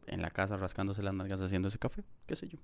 en 0.08 0.24
la 0.24 0.32
casa 0.32 0.58
rascándose 0.58 1.04
las 1.04 1.14
nalgas 1.14 1.40
haciendo 1.40 1.68
ese 1.68 1.78
café, 1.78 2.04
qué 2.26 2.36
sé 2.36 2.48
yo. 2.48 2.58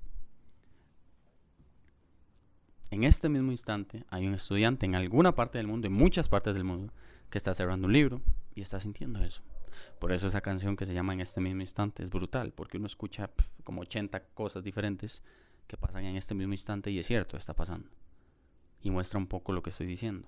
En 2.89 3.03
este 3.03 3.27
mismo 3.27 3.51
instante 3.51 4.05
hay 4.09 4.27
un 4.27 4.33
estudiante 4.33 4.85
en 4.85 4.95
alguna 4.95 5.35
parte 5.35 5.57
del 5.57 5.67
mundo, 5.67 5.87
en 5.87 5.93
muchas 5.93 6.29
partes 6.29 6.53
del 6.53 6.63
mundo, 6.63 6.93
que 7.29 7.37
está 7.37 7.53
cerrando 7.53 7.87
un 7.87 7.93
libro 7.93 8.21
y 8.55 8.61
está 8.61 8.79
sintiendo 8.79 9.23
eso. 9.23 9.41
Por 9.99 10.13
eso 10.13 10.27
esa 10.27 10.41
canción 10.41 10.77
que 10.77 10.85
se 10.85 10.93
llama 10.93 11.13
En 11.13 11.19
este 11.19 11.41
mismo 11.41 11.61
instante 11.61 12.01
es 12.01 12.09
brutal, 12.09 12.53
porque 12.53 12.77
uno 12.77 12.87
escucha 12.87 13.29
como 13.63 13.81
80 13.81 14.19
cosas 14.33 14.63
diferentes 14.63 15.21
que 15.67 15.75
pasan 15.75 16.05
en 16.05 16.15
este 16.15 16.33
mismo 16.33 16.53
instante 16.53 16.89
y 16.89 16.99
es 16.99 17.07
cierto, 17.07 17.35
está 17.35 17.53
pasando. 17.53 17.89
Y 18.81 18.89
muestra 18.89 19.19
un 19.19 19.27
poco 19.27 19.51
lo 19.51 19.61
que 19.61 19.71
estoy 19.71 19.87
diciendo. 19.87 20.27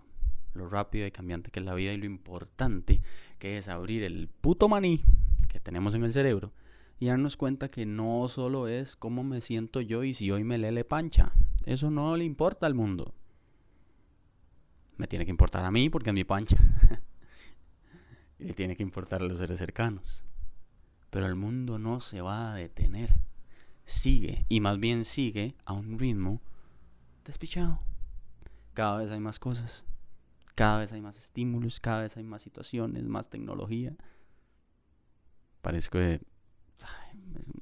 Lo 0.53 0.67
rápido 0.67 1.07
y 1.07 1.11
cambiante 1.11 1.51
que 1.51 1.61
es 1.61 1.65
la 1.65 1.75
vida 1.75 1.93
y 1.93 1.97
lo 1.97 2.05
importante 2.05 3.01
que 3.37 3.57
es 3.57 3.69
abrir 3.69 4.03
el 4.03 4.27
puto 4.27 4.67
maní 4.67 5.03
que 5.47 5.59
tenemos 5.59 5.93
en 5.93 6.03
el 6.03 6.11
cerebro 6.11 6.51
y 6.99 7.05
darnos 7.05 7.37
cuenta 7.37 7.69
que 7.69 7.85
no 7.85 8.27
solo 8.27 8.67
es 8.67 8.97
cómo 8.97 9.23
me 9.23 9.39
siento 9.39 9.79
yo 9.79 10.03
y 10.03 10.13
si 10.13 10.29
hoy 10.31 10.43
me 10.43 10.57
lele 10.57 10.83
pancha. 10.83 11.31
Eso 11.69 11.91
no 11.91 12.17
le 12.17 12.25
importa 12.25 12.65
al 12.65 12.73
mundo. 12.73 13.13
Me 14.97 15.05
tiene 15.05 15.23
que 15.23 15.29
importar 15.29 15.63
a 15.63 15.69
mí 15.69 15.87
porque 15.91 16.09
es 16.09 16.15
mi 16.15 16.23
pancha. 16.23 16.57
y 18.39 18.43
le 18.45 18.55
tiene 18.55 18.75
que 18.75 18.81
importar 18.81 19.21
a 19.21 19.25
los 19.25 19.37
seres 19.37 19.59
cercanos. 19.59 20.25
Pero 21.11 21.27
el 21.27 21.35
mundo 21.35 21.77
no 21.77 21.99
se 21.99 22.21
va 22.21 22.53
a 22.53 22.55
detener. 22.55 23.19
Sigue, 23.85 24.47
y 24.49 24.61
más 24.61 24.79
bien 24.79 25.05
sigue 25.05 25.53
a 25.63 25.73
un 25.73 25.99
ritmo 25.99 26.41
despichado. 27.23 27.79
Cada 28.73 28.97
vez 28.97 29.11
hay 29.11 29.19
más 29.19 29.37
cosas. 29.37 29.85
Cada 30.55 30.79
vez 30.79 30.91
hay 30.91 31.01
más 31.01 31.19
estímulos, 31.19 31.79
cada 31.79 32.01
vez 32.01 32.17
hay 32.17 32.23
más 32.23 32.41
situaciones, 32.41 33.03
más 33.03 33.29
tecnología. 33.29 33.95
Parezco 35.61 35.99
que 35.99 36.19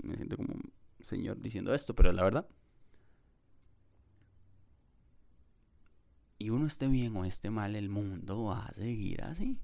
me 0.02 0.16
siento 0.16 0.38
como 0.38 0.54
un 0.54 0.72
señor 1.06 1.42
diciendo 1.42 1.74
esto, 1.74 1.94
pero 1.94 2.12
es 2.12 2.16
la 2.16 2.24
verdad. 2.24 2.48
Y 6.38 6.50
uno 6.52 6.68
esté 6.68 6.88
bien 6.88 7.16
o 7.16 7.26
esté 7.26 7.50
mal, 7.50 7.76
el 7.76 7.90
mundo 7.90 8.44
va 8.44 8.66
a 8.66 8.74
seguir 8.74 9.24
así. 9.24 9.58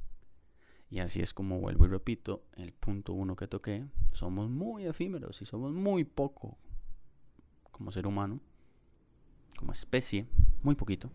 Y 0.89 0.99
así 0.99 1.21
es 1.21 1.33
como 1.33 1.59
vuelvo 1.59 1.85
y 1.85 1.89
repito, 1.89 2.43
el 2.55 2.71
punto 2.71 3.13
uno 3.13 3.35
que 3.35 3.47
toqué, 3.47 3.85
somos 4.11 4.49
muy 4.49 4.85
efímeros 4.85 5.41
y 5.41 5.45
somos 5.45 5.73
muy 5.73 6.03
poco 6.03 6.57
como 7.71 7.91
ser 7.91 8.05
humano, 8.05 8.39
como 9.57 9.71
especie, 9.71 10.27
muy 10.61 10.75
poquito. 10.75 11.09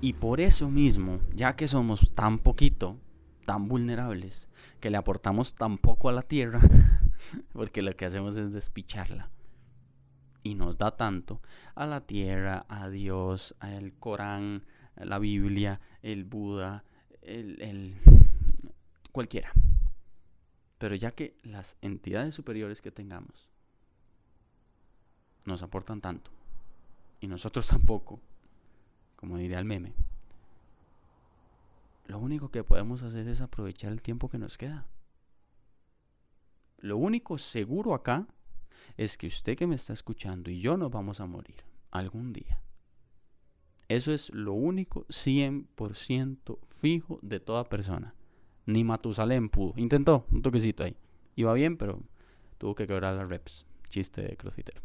Y 0.00 0.14
por 0.14 0.40
eso 0.40 0.70
mismo, 0.70 1.20
ya 1.34 1.56
que 1.56 1.68
somos 1.68 2.14
tan 2.14 2.38
poquito, 2.38 2.96
tan 3.44 3.68
vulnerables, 3.68 4.48
que 4.80 4.90
le 4.90 4.96
aportamos 4.96 5.54
tan 5.54 5.76
poco 5.76 6.08
a 6.08 6.12
la 6.12 6.22
tierra, 6.22 6.60
porque 7.52 7.82
lo 7.82 7.94
que 7.96 8.06
hacemos 8.06 8.36
es 8.36 8.52
despicharla. 8.52 9.30
Y 10.42 10.54
nos 10.54 10.78
da 10.78 10.96
tanto 10.96 11.42
a 11.74 11.86
la 11.86 12.02
tierra, 12.02 12.64
a 12.68 12.88
Dios, 12.88 13.54
al 13.60 13.92
Corán, 13.94 14.64
a 14.96 15.04
la 15.04 15.18
Biblia, 15.18 15.80
el 16.02 16.24
Buda, 16.24 16.84
el, 17.22 17.96
cualquiera. 19.12 19.52
Pero 20.78 20.94
ya 20.94 21.10
que 21.10 21.36
las 21.42 21.76
entidades 21.82 22.34
superiores 22.34 22.80
que 22.80 22.90
tengamos 22.90 23.48
nos 25.44 25.62
aportan 25.62 26.00
tanto 26.00 26.30
y 27.20 27.26
nosotros 27.26 27.66
tampoco, 27.68 28.20
como 29.16 29.38
diría 29.38 29.58
el 29.58 29.64
meme, 29.64 29.92
lo 32.06 32.18
único 32.18 32.50
que 32.50 32.64
podemos 32.64 33.02
hacer 33.02 33.28
es 33.28 33.40
aprovechar 33.40 33.92
el 33.92 34.00
tiempo 34.00 34.30
que 34.30 34.38
nos 34.38 34.56
queda. 34.56 34.86
Lo 36.78 36.96
único 36.96 37.36
seguro 37.38 37.92
acá 37.92 38.26
es 38.96 39.16
que 39.16 39.26
usted 39.26 39.56
que 39.56 39.66
me 39.66 39.74
está 39.74 39.92
escuchando 39.92 40.50
y 40.50 40.60
yo 40.60 40.76
nos 40.76 40.90
vamos 40.90 41.20
a 41.20 41.26
morir 41.26 41.64
algún 41.90 42.32
día. 42.32 42.60
Eso 43.88 44.12
es 44.12 44.30
lo 44.34 44.52
único 44.52 45.06
100% 45.06 46.58
fijo 46.68 47.18
de 47.22 47.40
toda 47.40 47.64
persona. 47.64 48.14
Ni 48.66 48.84
Matusalén 48.84 49.48
pudo. 49.48 49.72
Intentó 49.76 50.26
un 50.30 50.42
toquecito 50.42 50.84
ahí. 50.84 50.94
Iba 51.36 51.54
bien, 51.54 51.78
pero 51.78 52.02
tuvo 52.58 52.74
que 52.74 52.86
quebrar 52.86 53.14
las 53.14 53.28
reps. 53.28 53.66
Chiste 53.88 54.20
de 54.20 54.36
crossfitero. 54.36 54.82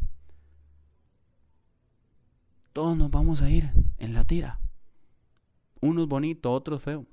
Todos 2.71 2.95
nos 2.95 3.11
vamos 3.11 3.41
a 3.41 3.49
ir 3.49 3.71
en 3.97 4.13
la 4.13 4.23
tira. 4.23 4.59
Unos 5.81 6.07
bonitos, 6.07 6.51
otros 6.51 6.81
feos. 6.81 7.05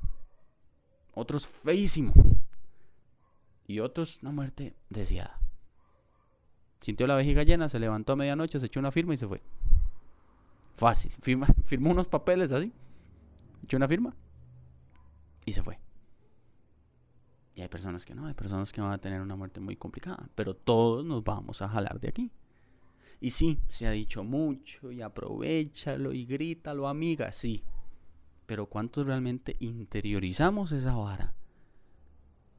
Otros 1.12 1.48
feísimos 1.48 2.14
y 3.66 3.80
otros 3.80 4.20
una 4.22 4.30
muerte 4.32 4.74
deseada. 4.88 5.39
Sintió 6.80 7.06
la 7.06 7.14
vejiga 7.14 7.42
llena, 7.42 7.68
se 7.68 7.78
levantó 7.78 8.14
a 8.14 8.16
medianoche, 8.16 8.58
se 8.58 8.66
echó 8.66 8.80
una 8.80 8.90
firma 8.90 9.14
y 9.14 9.16
se 9.16 9.28
fue. 9.28 9.42
Fácil. 10.76 11.12
Firma, 11.20 11.46
firmó 11.64 11.90
unos 11.90 12.08
papeles 12.08 12.52
así. 12.52 12.72
Echó 13.62 13.76
una 13.76 13.88
firma 13.88 14.14
y 15.44 15.52
se 15.52 15.62
fue. 15.62 15.78
Y 17.54 17.60
hay 17.60 17.68
personas 17.68 18.06
que 18.06 18.14
no, 18.14 18.26
hay 18.26 18.34
personas 18.34 18.72
que 18.72 18.80
van 18.80 18.92
a 18.92 18.98
tener 18.98 19.20
una 19.20 19.36
muerte 19.36 19.60
muy 19.60 19.76
complicada. 19.76 20.28
Pero 20.34 20.54
todos 20.54 21.04
nos 21.04 21.22
vamos 21.22 21.60
a 21.60 21.68
jalar 21.68 22.00
de 22.00 22.08
aquí. 22.08 22.30
Y 23.20 23.32
sí, 23.32 23.58
se 23.68 23.86
ha 23.86 23.90
dicho 23.90 24.24
mucho 24.24 24.90
y 24.90 25.02
aprovechalo 25.02 26.14
y 26.14 26.24
grítalo, 26.24 26.88
amiga, 26.88 27.30
sí. 27.32 27.62
Pero 28.46 28.66
¿cuántos 28.66 29.06
realmente 29.06 29.56
interiorizamos 29.60 30.72
esa 30.72 30.94
vara? 30.94 31.34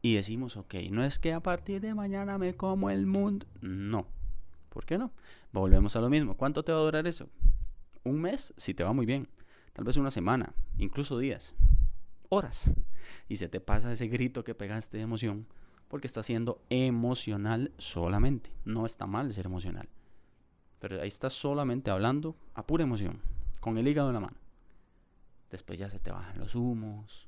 Y 0.01 0.15
decimos, 0.15 0.57
ok, 0.57 0.75
no 0.89 1.03
es 1.03 1.19
que 1.19 1.33
a 1.33 1.41
partir 1.41 1.81
de 1.81 1.93
mañana 1.93 2.37
me 2.37 2.55
como 2.55 2.89
el 2.89 3.05
mundo. 3.05 3.45
No. 3.61 4.07
¿Por 4.69 4.85
qué 4.85 4.97
no? 4.97 5.11
Volvemos 5.51 5.95
a 5.95 6.01
lo 6.01 6.09
mismo. 6.09 6.35
¿Cuánto 6.35 6.63
te 6.63 6.71
va 6.71 6.79
a 6.79 6.83
durar 6.83 7.05
eso? 7.05 7.29
Un 8.03 8.19
mes, 8.19 8.53
si 8.57 8.73
te 8.73 8.83
va 8.83 8.93
muy 8.93 9.05
bien. 9.05 9.27
Tal 9.73 9.85
vez 9.85 9.97
una 9.97 10.11
semana, 10.11 10.53
incluso 10.77 11.19
días, 11.19 11.53
horas. 12.29 12.69
Y 13.27 13.37
se 13.37 13.47
te 13.47 13.59
pasa 13.59 13.91
ese 13.91 14.07
grito 14.07 14.43
que 14.43 14.55
pegaste 14.55 14.97
de 14.97 15.03
emoción 15.03 15.47
porque 15.87 16.07
está 16.07 16.23
siendo 16.23 16.63
emocional 16.69 17.73
solamente. 17.77 18.51
No 18.65 18.85
está 18.85 19.07
mal 19.07 19.33
ser 19.33 19.45
emocional. 19.45 19.89
Pero 20.79 21.01
ahí 21.01 21.09
estás 21.09 21.33
solamente 21.33 21.91
hablando 21.91 22.37
a 22.55 22.65
pura 22.65 22.83
emoción, 22.83 23.21
con 23.59 23.77
el 23.77 23.87
hígado 23.87 24.07
en 24.09 24.15
la 24.15 24.21
mano. 24.21 24.37
Después 25.49 25.77
ya 25.77 25.89
se 25.89 25.99
te 25.99 26.11
bajan 26.11 26.39
los 26.39 26.55
humos, 26.55 27.27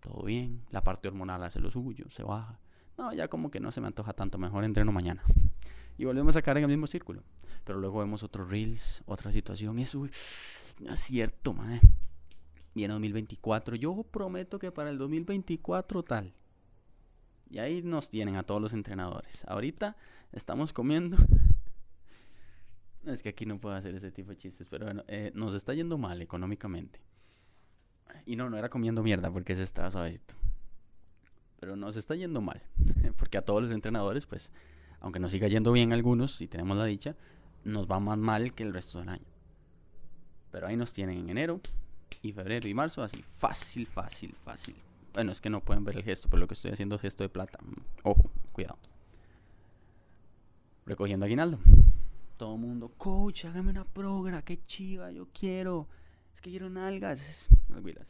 todo 0.00 0.24
bien, 0.24 0.62
la 0.70 0.82
parte 0.82 1.08
hormonal 1.08 1.42
hace 1.42 1.60
lo 1.60 1.70
suyo, 1.70 2.06
se 2.08 2.22
baja. 2.22 2.58
No, 2.98 3.12
ya 3.12 3.28
como 3.28 3.50
que 3.50 3.60
no 3.60 3.70
se 3.72 3.80
me 3.80 3.88
antoja 3.88 4.12
tanto, 4.12 4.38
mejor 4.38 4.64
entreno 4.64 4.92
mañana. 4.92 5.22
Y 5.98 6.04
volvemos 6.04 6.36
a 6.36 6.42
caer 6.42 6.58
en 6.58 6.64
el 6.64 6.70
mismo 6.70 6.86
círculo. 6.86 7.22
Pero 7.64 7.78
luego 7.78 7.98
vemos 7.98 8.22
otros 8.22 8.48
reels, 8.48 9.02
otra 9.06 9.32
situación, 9.32 9.78
eso 9.78 10.06
no 10.80 10.94
es 10.94 11.00
cierto, 11.00 11.52
madre. 11.52 11.80
En 12.74 12.90
2024, 12.90 13.76
yo 13.76 14.02
prometo 14.02 14.58
que 14.58 14.70
para 14.70 14.90
el 14.90 14.98
2024 14.98 16.02
tal. 16.02 16.34
Y 17.50 17.58
ahí 17.58 17.82
nos 17.82 18.10
tienen 18.10 18.36
a 18.36 18.42
todos 18.42 18.60
los 18.60 18.72
entrenadores. 18.72 19.44
Ahorita 19.46 19.96
estamos 20.32 20.72
comiendo. 20.72 21.16
Es 23.06 23.22
que 23.22 23.28
aquí 23.28 23.46
no 23.46 23.60
puedo 23.60 23.76
hacer 23.76 23.94
ese 23.94 24.10
tipo 24.10 24.30
de 24.30 24.36
chistes, 24.36 24.66
pero 24.68 24.86
bueno, 24.86 25.04
eh, 25.06 25.30
nos 25.32 25.54
está 25.54 25.72
yendo 25.72 25.96
mal 25.96 26.20
económicamente. 26.22 27.00
Y 28.24 28.36
no, 28.36 28.50
no 28.50 28.56
era 28.56 28.68
comiendo 28.68 29.02
mierda 29.02 29.30
porque 29.30 29.54
se 29.54 29.62
estaba 29.62 29.90
suavecito. 29.90 30.34
Pero 31.60 31.76
nos 31.76 31.96
está 31.96 32.14
yendo 32.14 32.40
mal. 32.40 32.62
Porque 33.16 33.38
a 33.38 33.42
todos 33.42 33.62
los 33.62 33.70
entrenadores, 33.70 34.26
pues, 34.26 34.52
aunque 35.00 35.18
nos 35.18 35.30
siga 35.30 35.48
yendo 35.48 35.72
bien 35.72 35.92
algunos, 35.92 36.40
y 36.40 36.48
tenemos 36.48 36.76
la 36.76 36.84
dicha, 36.84 37.16
nos 37.64 37.90
va 37.90 37.98
más 37.98 38.18
mal 38.18 38.52
que 38.52 38.62
el 38.62 38.74
resto 38.74 38.98
del 38.98 39.08
año. 39.08 39.26
Pero 40.50 40.66
ahí 40.66 40.76
nos 40.76 40.92
tienen 40.92 41.18
en 41.18 41.30
enero 41.30 41.60
y 42.22 42.32
febrero 42.32 42.68
y 42.68 42.74
marzo, 42.74 43.02
así 43.02 43.24
fácil, 43.38 43.86
fácil, 43.86 44.34
fácil. 44.44 44.76
Bueno, 45.12 45.32
es 45.32 45.40
que 45.40 45.50
no 45.50 45.60
pueden 45.60 45.84
ver 45.84 45.96
el 45.96 46.02
gesto, 46.02 46.28
pero 46.28 46.40
lo 46.40 46.46
que 46.46 46.54
estoy 46.54 46.72
haciendo 46.72 46.96
es 46.96 47.00
gesto 47.00 47.24
de 47.24 47.30
plata. 47.30 47.58
Ojo, 48.02 48.30
cuidado. 48.52 48.78
Recogiendo 50.84 51.24
aguinaldo. 51.24 51.58
Todo 52.36 52.54
el 52.54 52.60
mundo, 52.60 52.92
coach, 52.98 53.46
hágame 53.46 53.70
una 53.70 53.84
progra, 53.84 54.42
qué 54.42 54.62
chiva, 54.66 55.10
yo 55.10 55.26
quiero. 55.32 55.88
Es 56.36 56.42
que 56.42 56.50
quiero 56.50 56.68
nalgas, 56.68 57.48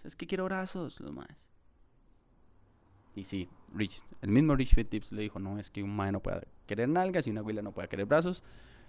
es 0.05 0.17
que 0.17 0.27
quiero 0.27 0.47
brazos, 0.47 0.99
los 1.01 1.13
más. 1.13 1.29
Y 3.15 3.23
sí, 3.23 3.49
Rich, 3.73 4.03
el 4.21 4.31
mismo 4.31 4.57
Rich 4.57 4.75
Fit 4.75 4.91
Tips 4.91 5.13
le 5.13 5.23
dijo, 5.23 5.39
no 5.39 5.61
es 5.61 5.71
que 5.71 5.81
un 5.81 5.95
mae 5.95 6.11
no 6.11 6.21
pueda 6.21 6.43
querer 6.67 6.89
nalgas 6.89 7.29
y 7.29 7.31
una 7.31 7.43
huila 7.43 7.63
no 7.63 7.71
pueda 7.71 7.87
querer 7.87 8.05
brazos, 8.05 8.43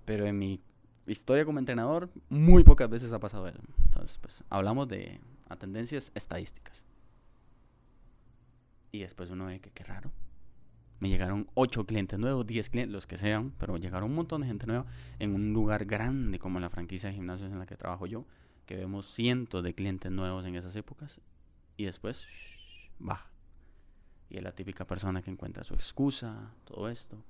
pero 0.05 0.25
en 0.25 0.39
mi 0.39 0.59
historia 1.05 1.45
como 1.45 1.59
entrenador 1.59 2.09
muy 2.29 2.63
pocas 2.63 2.89
veces 2.89 3.13
ha 3.13 3.19
pasado 3.19 3.47
eso. 3.47 3.61
Entonces, 3.85 4.17
pues 4.17 4.43
hablamos 4.49 4.87
de 4.87 5.21
tendencias 5.59 6.11
estadísticas. 6.15 6.83
Y 8.91 9.01
después 9.01 9.29
uno 9.29 9.45
ve 9.45 9.59
que 9.59 9.69
qué 9.69 9.83
raro. 9.83 10.11
Me 10.99 11.09
llegaron 11.09 11.47
8 11.53 11.85
clientes 11.85 12.17
nuevos, 12.17 12.47
10 12.47 12.71
clientes, 12.71 12.91
los 12.91 13.05
que 13.05 13.17
sean, 13.17 13.53
pero 13.59 13.77
llegaron 13.77 14.09
un 14.09 14.15
montón 14.15 14.41
de 14.41 14.47
gente 14.47 14.65
nueva 14.65 14.87
en 15.19 15.35
un 15.35 15.53
lugar 15.53 15.85
grande 15.85 16.39
como 16.39 16.59
la 16.59 16.71
franquicia 16.71 17.09
de 17.09 17.15
gimnasios 17.15 17.51
en 17.51 17.59
la 17.59 17.67
que 17.67 17.77
trabajo 17.77 18.07
yo 18.07 18.25
que 18.67 18.75
vemos 18.75 19.07
cientos 19.07 19.63
de 19.63 19.73
clientes 19.73 20.11
nuevos 20.11 20.45
en 20.45 20.55
esas 20.55 20.75
épocas 20.75 21.19
y 21.77 21.85
después 21.85 22.25
baja. 22.99 23.31
Y 24.29 24.37
es 24.37 24.43
la 24.43 24.51
típica 24.51 24.85
persona 24.85 25.21
que 25.21 25.31
encuentra 25.31 25.63
su 25.63 25.73
excusa, 25.73 26.51
todo 26.65 26.89
esto. 26.89 27.23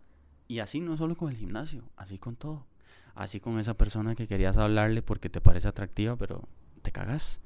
Y 0.48 0.60
así 0.60 0.80
no 0.80 0.98
solo 0.98 1.16
con 1.16 1.30
el 1.30 1.38
gimnasio, 1.38 1.84
así 1.96 2.18
con 2.18 2.36
todo. 2.36 2.66
Así 3.14 3.40
con 3.40 3.60
esa 3.60 3.76
persona 3.76 4.16
que 4.16 4.28
querías 4.28 4.58
hablarle 4.58 5.02
porque 5.02 5.30
te 5.30 5.40
parece 5.40 5.68
atractiva, 5.68 6.16
pero 6.16 6.48
te 6.82 6.92
cagas. 6.92 7.40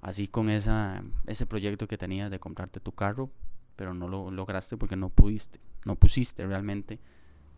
Así 0.00 0.26
con 0.26 0.50
esa, 0.50 1.04
ese 1.26 1.46
proyecto 1.46 1.86
que 1.86 1.98
tenías 1.98 2.30
de 2.30 2.40
comprarte 2.40 2.80
tu 2.80 2.92
carro, 2.92 3.30
pero 3.76 3.94
no 3.94 4.08
lo 4.08 4.30
lograste 4.30 4.76
porque 4.76 4.96
no 4.96 5.08
pudiste, 5.08 5.60
no 5.84 5.94
pusiste 5.94 6.44
realmente 6.46 6.98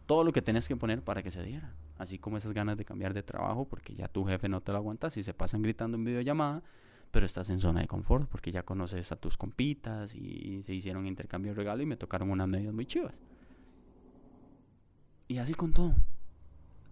todo 0.07 0.25
lo 0.25 0.33
que 0.33 0.43
tenés 0.43 0.69
que 0.69 0.77
poner 0.77 1.03
para 1.03 1.23
que 1.23 1.31
se 1.31 1.43
diera. 1.43 1.73
Así 1.99 2.19
como 2.19 2.37
esas 2.37 2.53
ganas 2.53 2.77
de 2.77 2.85
cambiar 2.85 3.13
de 3.13 3.23
trabajo 3.23 3.67
porque 3.69 3.95
ya 3.95 4.09
tu 4.09 4.25
jefe 4.25 4.49
no 4.49 4.61
te 4.61 4.73
lo 4.73 4.79
aguantas 4.79 5.17
y 5.17 5.23
se 5.23 5.35
pasan 5.35 5.63
gritando 5.63 5.97
en 5.97 6.05
videollamada, 6.05 6.63
pero 7.11 7.27
estás 7.27 7.51
en 7.51 7.61
zona 7.61 7.81
de 7.81 7.89
confort 7.89 8.29
porque 8.29 8.53
ya 8.53 8.63
conoces 8.63 9.11
a 9.13 9.17
tus 9.17 9.37
compitas 9.37 10.15
y 10.15 10.63
se 10.63 10.75
hicieron 10.75 11.07
intercambio 11.07 11.53
de 11.53 11.57
regalo 11.57 11.83
y 11.83 11.87
me 11.87 11.97
tocaron 11.97 12.31
unas 12.31 12.49
medias 12.49 12.73
muy 12.73 12.87
chivas. 12.87 13.21
Y 15.27 15.39
así 15.39 15.55
con 15.55 15.73
todo. 15.73 15.95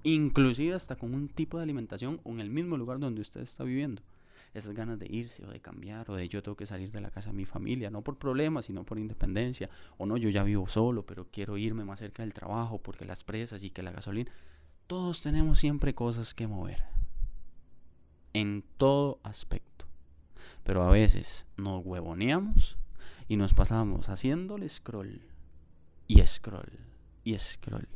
Inclusive 0.02 0.74
hasta 0.74 0.96
con 0.96 1.14
un 1.14 1.28
tipo 1.28 1.56
de 1.56 1.62
alimentación 1.62 2.20
o 2.24 2.30
en 2.32 2.40
el 2.40 2.50
mismo 2.50 2.76
lugar 2.76 2.98
donde 2.98 3.20
usted 3.20 3.40
está 3.40 3.64
viviendo 3.64 4.02
esas 4.54 4.74
ganas 4.74 4.98
de 4.98 5.06
irse 5.10 5.44
o 5.44 5.50
de 5.50 5.60
cambiar 5.60 6.10
o 6.10 6.14
de 6.14 6.28
yo 6.28 6.42
tengo 6.42 6.56
que 6.56 6.66
salir 6.66 6.90
de 6.90 7.00
la 7.00 7.10
casa 7.10 7.30
de 7.30 7.36
mi 7.36 7.44
familia, 7.44 7.90
no 7.90 8.02
por 8.02 8.16
problemas, 8.16 8.66
sino 8.66 8.84
por 8.84 8.98
independencia, 8.98 9.68
o 9.98 10.06
no, 10.06 10.16
yo 10.16 10.30
ya 10.30 10.42
vivo 10.42 10.66
solo, 10.68 11.04
pero 11.04 11.26
quiero 11.30 11.58
irme 11.58 11.84
más 11.84 11.98
cerca 11.98 12.22
del 12.22 12.32
trabajo 12.32 12.78
porque 12.78 13.04
las 13.04 13.24
presas 13.24 13.62
y 13.62 13.70
que 13.70 13.82
la 13.82 13.90
gasolina, 13.90 14.30
todos 14.86 15.22
tenemos 15.22 15.58
siempre 15.58 15.94
cosas 15.94 16.34
que 16.34 16.46
mover, 16.46 16.82
en 18.32 18.64
todo 18.76 19.18
aspecto, 19.22 19.86
pero 20.64 20.82
a 20.82 20.90
veces 20.90 21.46
nos 21.56 21.84
huevoneamos 21.84 22.76
y 23.28 23.36
nos 23.36 23.54
pasamos 23.54 24.08
haciéndole 24.08 24.68
scroll 24.68 25.22
y 26.06 26.24
scroll 26.26 26.78
y 27.24 27.38
scroll. 27.38 27.88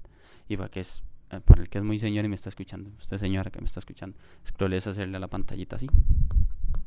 Y 0.49 0.57
para 0.57 0.71
que 0.71 0.81
es 0.81 1.03
eh, 1.31 1.41
para 1.41 1.63
el 1.63 1.69
que 1.69 1.79
es 1.79 1.85
muy 1.85 1.99
señor 1.99 2.25
y 2.25 2.29
me 2.29 2.35
está 2.35 2.49
escuchando, 2.49 2.91
usted 2.99 3.19
señora 3.19 3.51
que 3.51 3.61
me 3.61 3.67
está 3.67 3.79
escuchando, 3.79 4.19
scroll 4.47 4.73
es 4.73 4.87
hacerle 4.87 5.17
a 5.17 5.21
la 5.21 5.29
pantallita 5.29 5.77
así 5.77 5.89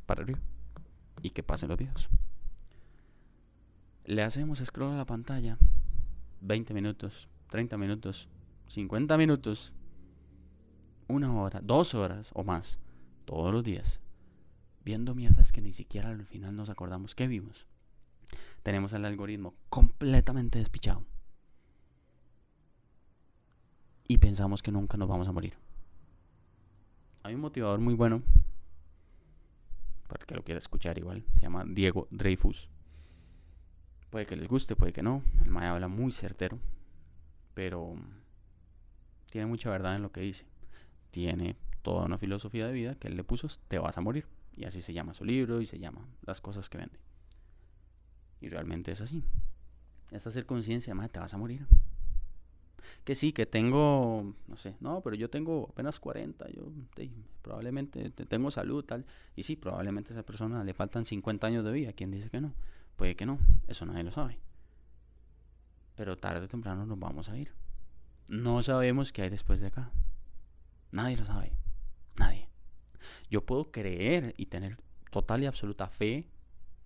para 0.05 0.23
arriba 0.23 0.39
y 1.21 1.29
que 1.29 1.43
pasen 1.43 1.69
los 1.69 1.77
videos. 1.77 2.09
Le 4.05 4.21
hacemos 4.21 4.59
scroll 4.59 4.91
a 4.91 4.97
la 4.97 5.05
pantalla 5.05 5.57
20 6.41 6.73
minutos, 6.73 7.29
30 7.51 7.77
minutos, 7.77 8.27
50 8.67 9.17
minutos, 9.17 9.71
una 11.13 11.33
hora, 11.39 11.61
dos 11.61 11.93
horas 11.93 12.31
o 12.33 12.43
más, 12.43 12.79
todos 13.25 13.53
los 13.53 13.63
días, 13.63 13.99
viendo 14.83 15.15
mierdas 15.15 15.51
que 15.51 15.61
ni 15.61 15.71
siquiera 15.71 16.09
al 16.09 16.25
final 16.25 16.55
nos 16.55 16.69
acordamos 16.69 17.15
que 17.15 17.27
vimos. 17.27 17.67
Tenemos 18.63 18.93
el 18.93 19.05
algoritmo 19.05 19.53
completamente 19.69 20.59
despichado. 20.59 21.03
Y 24.07 24.17
pensamos 24.17 24.61
que 24.61 24.71
nunca 24.71 24.97
nos 24.97 25.07
vamos 25.07 25.27
a 25.27 25.31
morir. 25.31 25.53
Hay 27.23 27.35
un 27.35 27.41
motivador 27.41 27.79
muy 27.79 27.93
bueno 27.93 28.21
para 30.07 30.21
el 30.21 30.27
que 30.27 30.35
lo 30.35 30.43
quiera 30.43 30.59
escuchar 30.59 30.97
igual. 30.97 31.23
Se 31.35 31.41
llama 31.41 31.63
Diego 31.65 32.07
Dreyfus. 32.11 32.69
Puede 34.09 34.25
que 34.25 34.35
les 34.35 34.47
guste, 34.47 34.75
puede 34.75 34.93
que 34.93 35.01
no. 35.01 35.23
El 35.43 35.49
Maya 35.49 35.71
habla 35.71 35.87
muy 35.87 36.11
certero. 36.11 36.59
Pero 37.53 37.95
tiene 39.31 39.47
mucha 39.47 39.69
verdad 39.69 39.95
en 39.95 40.01
lo 40.01 40.11
que 40.11 40.21
dice. 40.21 40.45
Tiene 41.13 41.55
toda 41.81 42.05
una 42.05 42.17
filosofía 42.17 42.67
de 42.67 42.73
vida 42.73 42.95
que 42.95 43.07
él 43.07 43.15
le 43.15 43.23
puso, 43.23 43.47
te 43.69 43.79
vas 43.79 43.97
a 43.97 44.01
morir. 44.01 44.25
Y 44.57 44.65
así 44.65 44.81
se 44.81 44.93
llama 44.93 45.13
su 45.13 45.23
libro 45.23 45.61
y 45.61 45.65
se 45.65 45.79
llama 45.79 46.05
las 46.25 46.41
cosas 46.41 46.67
que 46.67 46.79
vende. 46.79 46.99
Y 48.41 48.49
realmente 48.49 48.91
es 48.91 48.99
así. 48.99 49.23
Es 50.11 50.27
hacer 50.27 50.45
conciencia, 50.45 50.93
te 51.07 51.19
vas 51.19 51.33
a 51.33 51.37
morir 51.37 51.65
que 53.03 53.15
sí, 53.15 53.33
que 53.33 53.45
tengo, 53.45 54.33
no 54.47 54.57
sé, 54.57 54.75
no, 54.79 55.01
pero 55.01 55.15
yo 55.15 55.29
tengo 55.29 55.67
apenas 55.71 55.99
40, 55.99 56.49
yo 56.51 56.71
probablemente 57.41 58.09
tengo 58.11 58.49
salud, 58.51 58.83
tal. 58.85 59.05
Y 59.35 59.43
sí, 59.43 59.55
probablemente 59.55 60.13
a 60.13 60.13
esa 60.13 60.23
persona 60.23 60.63
le 60.63 60.73
faltan 60.73 61.05
50 61.05 61.47
años 61.47 61.65
de 61.65 61.71
vida. 61.71 61.93
¿Quién 61.93 62.11
dice 62.11 62.29
que 62.29 62.39
no? 62.39 62.53
Puede 62.95 63.15
que 63.15 63.25
no, 63.25 63.39
eso 63.67 63.85
nadie 63.85 64.03
lo 64.03 64.11
sabe. 64.11 64.39
Pero 65.95 66.17
tarde 66.17 66.45
o 66.45 66.47
temprano 66.47 66.85
nos 66.85 66.99
vamos 66.99 67.29
a 67.29 67.37
ir. 67.37 67.51
No 68.29 68.63
sabemos 68.63 69.11
qué 69.11 69.23
hay 69.23 69.29
después 69.29 69.59
de 69.59 69.67
acá. 69.67 69.91
Nadie 70.93 71.17
lo 71.17 71.25
sabe. 71.25 71.51
Nadie. 72.17 72.47
Yo 73.29 73.43
puedo 73.45 73.71
creer 73.71 74.35
y 74.37 74.45
tener 74.45 74.77
total 75.11 75.41
y 75.41 75.47
absoluta 75.47 75.87
fe 75.87 76.29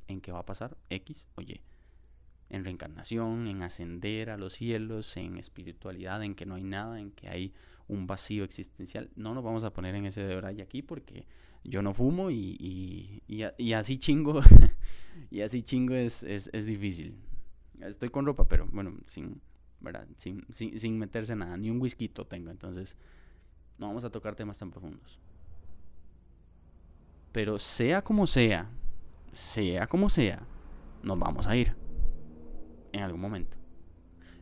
en 0.08 0.22
que 0.22 0.32
va 0.32 0.40
a 0.40 0.46
pasar 0.46 0.78
X 0.90 1.28
o 1.36 1.42
Y 1.42 1.62
en 2.50 2.64
reencarnación, 2.64 3.48
en 3.48 3.62
ascender 3.62 4.30
a 4.30 4.38
los 4.38 4.54
cielos, 4.54 5.18
en 5.18 5.38
espiritualidad, 5.38 6.24
en 6.24 6.36
que 6.36 6.46
no 6.46 6.56
hay 6.56 6.64
nada, 6.64 7.02
en 7.02 7.12
que 7.12 7.28
hay 7.28 7.54
un 7.90 8.08
vacío 8.08 8.46
existencial. 8.46 9.10
No 9.18 9.34
nos 9.34 9.44
vamos 9.44 9.66
a 9.66 9.74
poner 9.74 9.94
en 9.96 10.06
ese 10.06 10.24
de 10.24 10.62
aquí 10.62 10.82
porque 10.82 11.28
yo 11.66 11.82
no 11.82 11.94
fumo 11.94 12.32
y, 12.32 13.22
y, 13.28 13.74
así 13.74 13.98
chingo, 13.98 14.40
y 15.30 15.42
así 15.42 15.64
chingo 15.64 15.96
es, 15.96 16.24
es, 16.24 16.50
es, 16.54 16.66
difícil. 16.66 17.18
Estoy 17.82 18.10
con 18.10 18.26
ropa, 18.26 18.48
pero 18.48 18.68
bueno, 18.72 18.96
sin, 19.08 19.42
¿verdad? 19.82 20.08
Sin, 20.16 20.46
sin, 20.54 20.80
sin 20.80 20.98
meterse 20.98 21.36
nada, 21.36 21.58
ni 21.58 21.70
un 21.70 21.82
whisky 21.82 22.08
tengo, 22.08 22.52
entonces 22.52 22.96
no 23.78 23.88
vamos 23.88 24.04
a 24.04 24.10
tocar 24.10 24.36
temas 24.36 24.58
tan 24.58 24.72
profundos. 24.72 25.20
Pero 27.32 27.60
sea 27.60 28.04
como 28.04 28.26
sea, 28.26 28.70
sea 29.32 29.88
como 29.88 30.10
sea, 30.10 30.42
nos 31.04 31.20
vamos 31.20 31.48
a 31.48 31.56
ir 31.56 31.76
en 32.92 33.04
algún 33.04 33.22
momento. 33.22 33.58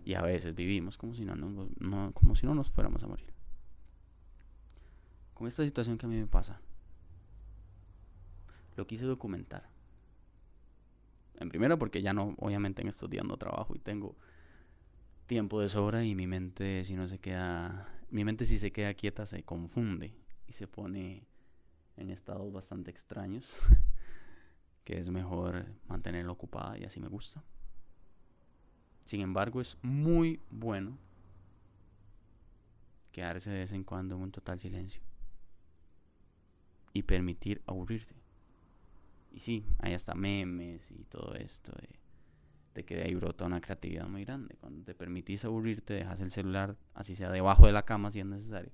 Y 0.06 0.14
a 0.14 0.22
veces 0.22 0.54
vivimos 0.54 0.98
como 0.98 1.14
si 1.14 1.26
no, 1.26 1.36
no, 1.36 2.12
como 2.14 2.36
si 2.36 2.46
no 2.46 2.54
nos 2.54 2.70
fuéramos 2.70 3.04
a 3.04 3.08
morir. 3.08 3.34
Con 5.34 5.48
esta 5.48 5.66
situación 5.66 5.98
que 5.98 6.06
a 6.06 6.10
mí 6.10 6.16
me 6.16 6.28
pasa, 6.28 6.62
lo 8.76 8.88
quise 8.88 9.06
documentar. 9.06 9.68
En 11.40 11.50
primero 11.50 11.78
porque 11.78 12.02
ya 12.02 12.14
no, 12.14 12.36
obviamente 12.38 12.82
en 12.82 12.88
estos 12.88 13.10
días 13.10 13.26
no 13.26 13.36
trabajo 13.36 13.76
y 13.76 13.80
tengo 13.80 14.16
tiempo 15.26 15.60
de 15.60 15.70
sobra 15.70 16.06
y 16.06 16.16
mi 16.16 16.28
mente 16.28 16.86
si 16.86 16.96
no 16.96 17.08
se 17.08 17.20
queda, 17.20 17.90
mi 18.10 18.24
mente 18.24 18.46
si 18.46 18.58
se 18.58 18.72
queda 18.72 18.94
quieta 18.94 19.26
se 19.26 19.44
confunde 19.44 20.14
y 20.48 20.54
se 20.54 20.68
pone 20.68 21.28
en 21.98 22.10
estados 22.10 22.52
bastante 22.52 22.92
extraños, 22.92 23.58
que 24.84 25.00
es 25.00 25.10
mejor 25.10 25.66
mantenerla 25.88 26.32
ocupada 26.32 26.78
y 26.78 26.84
así 26.84 27.00
me 27.00 27.08
gusta. 27.08 27.44
Sin 29.06 29.22
embargo, 29.22 29.62
es 29.62 29.78
muy 29.82 30.42
bueno 30.50 30.98
quedarse 33.12 33.50
de 33.50 33.60
vez 33.60 33.72
en 33.72 33.84
cuando 33.84 34.16
en 34.16 34.22
un 34.22 34.32
total 34.32 34.60
silencio 34.60 35.02
y 36.92 37.04
permitir 37.04 37.62
aburrirte. 37.68 38.16
Y 39.32 39.40
sí, 39.40 39.66
hay 39.80 39.94
hasta 39.94 40.16
memes 40.16 40.92
y 40.92 41.04
todo 41.06 41.36
esto 41.36 41.72
de, 41.74 42.05
que 42.84 42.96
de 42.96 43.04
ahí 43.04 43.16
brota 43.16 43.46
una 43.46 43.62
creatividad 43.62 44.08
muy 44.08 44.26
grande. 44.26 44.56
Cuando 44.60 44.84
te 44.84 44.94
permitís 44.94 45.46
aburrirte, 45.46 45.94
dejas 45.94 46.20
el 46.20 46.32
celular, 46.32 46.76
así 46.94 47.16
sea 47.16 47.32
debajo 47.32 47.68
de 47.68 47.72
la 47.72 47.86
cama 47.86 48.12
si 48.12 48.20
es 48.20 48.26
necesario, 48.26 48.72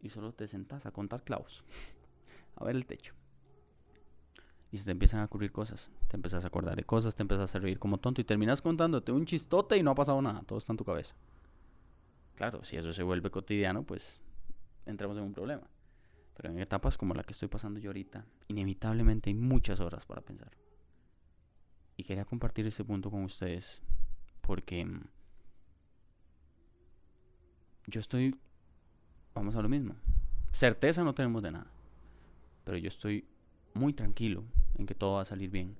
y 0.00 0.10
solo 0.10 0.32
te 0.32 0.48
sentás 0.48 0.86
a 0.86 0.90
contar 0.90 1.22
clavos, 1.22 1.62
a 2.56 2.64
ver 2.64 2.76
el 2.76 2.86
techo 2.86 3.14
y 4.72 4.78
se 4.78 4.86
te 4.86 4.90
empiezan 4.90 5.20
a 5.20 5.26
ocurrir 5.26 5.52
cosas. 5.52 5.90
Te 6.08 6.16
empiezas 6.16 6.44
a 6.44 6.48
acordar 6.48 6.74
de 6.76 6.84
cosas, 6.84 7.14
te 7.14 7.22
empiezas 7.22 7.54
a 7.54 7.58
reír 7.58 7.78
como 7.78 7.98
tonto 7.98 8.22
y 8.22 8.24
terminas 8.24 8.62
contándote 8.62 9.12
un 9.12 9.26
chistote 9.26 9.76
y 9.76 9.82
no 9.82 9.90
ha 9.90 9.94
pasado 9.94 10.20
nada, 10.22 10.42
todo 10.46 10.58
está 10.58 10.72
en 10.72 10.78
tu 10.78 10.84
cabeza. 10.84 11.14
Claro, 12.34 12.64
si 12.64 12.76
eso 12.76 12.92
se 12.94 13.02
vuelve 13.02 13.30
cotidiano, 13.30 13.84
pues 13.84 14.22
entramos 14.86 15.18
en 15.18 15.24
un 15.24 15.34
problema. 15.34 15.68
Pero 16.34 16.48
en 16.48 16.58
etapas 16.58 16.96
como 16.96 17.12
la 17.12 17.22
que 17.22 17.34
estoy 17.34 17.48
pasando 17.48 17.78
yo 17.78 17.90
ahorita, 17.90 18.24
inevitablemente 18.48 19.28
hay 19.28 19.34
muchas 19.34 19.78
horas 19.78 20.06
para 20.06 20.22
pensar. 20.22 20.50
Y 21.96 22.04
quería 22.04 22.24
compartir 22.24 22.66
ese 22.66 22.84
punto 22.84 23.10
con 23.10 23.24
ustedes 23.24 23.82
porque 24.40 24.84
mm, 24.84 25.00
yo 27.86 28.00
estoy, 28.00 28.34
vamos 29.34 29.54
a 29.56 29.62
lo 29.62 29.68
mismo, 29.68 29.94
certeza 30.52 31.04
no 31.04 31.14
tenemos 31.14 31.42
de 31.42 31.52
nada, 31.52 31.70
pero 32.64 32.78
yo 32.78 32.88
estoy 32.88 33.26
muy 33.74 33.92
tranquilo 33.92 34.44
en 34.76 34.86
que 34.86 34.94
todo 34.94 35.14
va 35.14 35.22
a 35.22 35.26
salir 35.26 35.50
bien. 35.50 35.76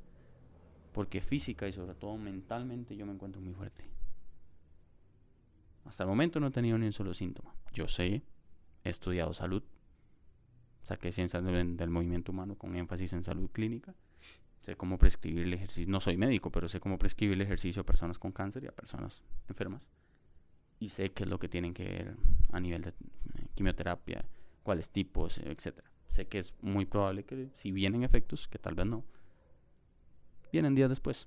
Porque 0.92 1.20
física 1.20 1.66
y 1.66 1.72
sobre 1.72 1.94
todo 1.94 2.16
mentalmente 2.18 2.96
yo 2.96 3.06
me 3.06 3.12
encuentro 3.12 3.40
muy 3.40 3.54
fuerte. 3.54 3.84
Hasta 5.84 6.04
el 6.04 6.08
momento 6.08 6.38
no 6.38 6.48
he 6.48 6.50
tenido 6.50 6.78
ni 6.78 6.86
un 6.86 6.92
solo 6.92 7.14
síntoma. 7.14 7.54
Yo 7.72 7.88
sé, 7.88 8.22
he 8.84 8.90
estudiado 8.90 9.32
salud, 9.32 9.62
saqué 10.82 11.12
ciencias 11.12 11.42
del, 11.42 11.90
movimiento 11.90 12.32
humano 12.32 12.56
con 12.56 12.76
énfasis 12.76 13.12
en 13.14 13.24
salud 13.24 13.50
clínica. 13.50 13.94
Sé 14.62 14.76
cómo 14.76 14.96
prescribir 14.96 15.44
el 15.46 15.54
ejercicio. 15.54 15.90
No 15.90 16.00
soy 16.00 16.16
médico, 16.16 16.50
pero 16.50 16.68
sé 16.68 16.78
cómo 16.78 16.96
prescribir 16.96 17.34
el 17.34 17.42
ejercicio 17.42 17.82
a 17.82 17.86
personas 17.86 18.18
con 18.18 18.30
cáncer 18.30 18.62
y 18.64 18.68
a 18.68 18.72
personas 18.72 19.22
enfermas. 19.48 19.82
Y 20.78 20.88
sé 20.88 21.10
qué 21.10 21.24
es 21.24 21.28
lo 21.28 21.38
que 21.38 21.48
tienen 21.48 21.74
que 21.74 21.84
ver 21.84 22.16
a 22.52 22.60
nivel 22.60 22.82
de 22.82 22.90
eh, 22.90 23.48
quimioterapia, 23.54 24.24
cuáles 24.62 24.90
tipos, 24.90 25.38
etc. 25.38 25.80
sé 26.08 26.26
que 26.26 26.38
es 26.38 26.54
muy 26.60 26.86
probable 26.86 27.24
que 27.24 27.50
si 27.54 27.72
vienen 27.72 28.04
efectos, 28.04 28.46
que 28.46 28.58
tal 28.58 28.74
vez 28.74 28.86
no, 28.86 29.04
vienen 30.52 30.74
días 30.76 30.88
después. 30.88 31.26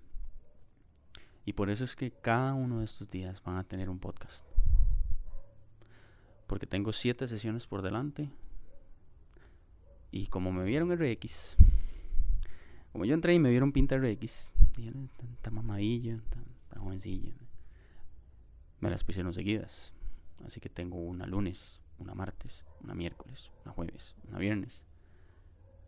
Y 1.45 1.53
por 1.53 1.69
eso 1.69 1.83
es 1.83 1.95
que 1.95 2.11
cada 2.11 2.53
uno 2.53 2.79
de 2.79 2.85
estos 2.85 3.09
días 3.09 3.43
van 3.43 3.57
a 3.57 3.63
tener 3.63 3.89
un 3.89 3.99
podcast. 3.99 4.47
Porque 6.47 6.67
tengo 6.67 6.93
siete 6.93 7.27
sesiones 7.27 7.67
por 7.67 7.81
delante. 7.81 8.29
Y 10.11 10.27
como 10.27 10.51
me 10.51 10.63
vieron 10.63 10.95
RX, 10.95 11.57
como 12.95 13.03
yo 13.03 13.13
entré 13.13 13.33
y 13.33 13.39
me 13.39 13.49
vieron 13.49 13.73
pinta 13.73 13.97
RX, 13.97 14.53
tanta 15.17 15.51
mamadilla, 15.51 16.17
tan, 16.29 16.45
tan 16.69 16.81
jovencilla, 16.81 17.33
me 18.79 18.89
las 18.89 19.03
pusieron 19.03 19.33
seguidas. 19.33 19.93
Así 20.45 20.61
que 20.61 20.69
tengo 20.69 20.99
una 20.99 21.27
lunes, 21.27 21.81
una 21.99 22.15
martes, 22.15 22.65
una 22.81 22.95
miércoles, 22.95 23.51
una 23.65 23.73
jueves, 23.73 24.15
una 24.29 24.39
viernes. 24.39 24.87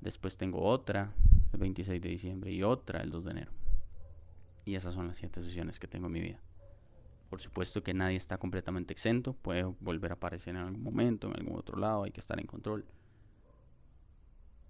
Después 0.02 0.36
tengo 0.36 0.62
otra 0.62 1.14
el 1.54 1.60
26 1.60 2.02
de 2.02 2.10
diciembre 2.10 2.52
y 2.52 2.62
otra 2.62 3.00
el 3.00 3.10
2 3.10 3.24
de 3.24 3.32
enero. 3.32 3.54
Y 4.66 4.76
esas 4.76 4.94
son 4.94 5.08
las 5.08 5.16
siete 5.16 5.42
sesiones 5.42 5.80
que 5.80 5.88
tengo 5.88 6.08
en 6.08 6.12
mi 6.12 6.20
vida. 6.20 6.42
Por 7.30 7.40
supuesto 7.40 7.84
que 7.84 7.94
nadie 7.94 8.18
está 8.18 8.38
completamente 8.38 8.92
exento, 8.92 9.32
puede 9.32 9.64
volver 9.64 10.12
a 10.12 10.16
aparecer 10.16 10.58
en 10.58 10.62
algún 10.62 10.84
momento, 10.84 11.28
en 11.28 11.38
algún 11.38 11.58
otro 11.58 11.80
lado, 11.80 12.04
hay 12.04 12.12
que 12.12 12.20
estar 12.20 12.38
en 12.38 12.48
control. 12.48 12.86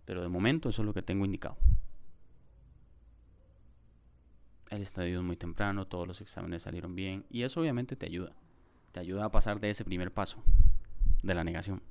Pero 0.06 0.22
de 0.22 0.30
momento 0.30 0.70
eso 0.70 0.84
es 0.84 0.86
lo 0.86 0.94
que 0.94 1.02
tengo 1.02 1.26
indicado. 1.26 1.58
El 4.70 4.82
estadio 4.82 5.20
es 5.20 5.24
muy 5.24 5.38
temprano, 5.38 5.88
todos 5.88 6.08
los 6.08 6.20
exámenes 6.22 6.64
salieron 6.64 6.94
bien 6.96 7.26
y 7.30 7.44
eso 7.44 7.62
obviamente 7.62 7.96
te 7.96 8.06
ayuda. 8.06 8.34
Te 8.92 9.00
ayuda 9.00 9.26
a 9.26 9.32
pasar 9.32 9.60
de 9.60 9.70
ese 9.70 9.86
primer 9.86 10.12
paso, 10.12 10.44
de 11.24 11.34
la 11.34 11.44
negación. 11.44 11.82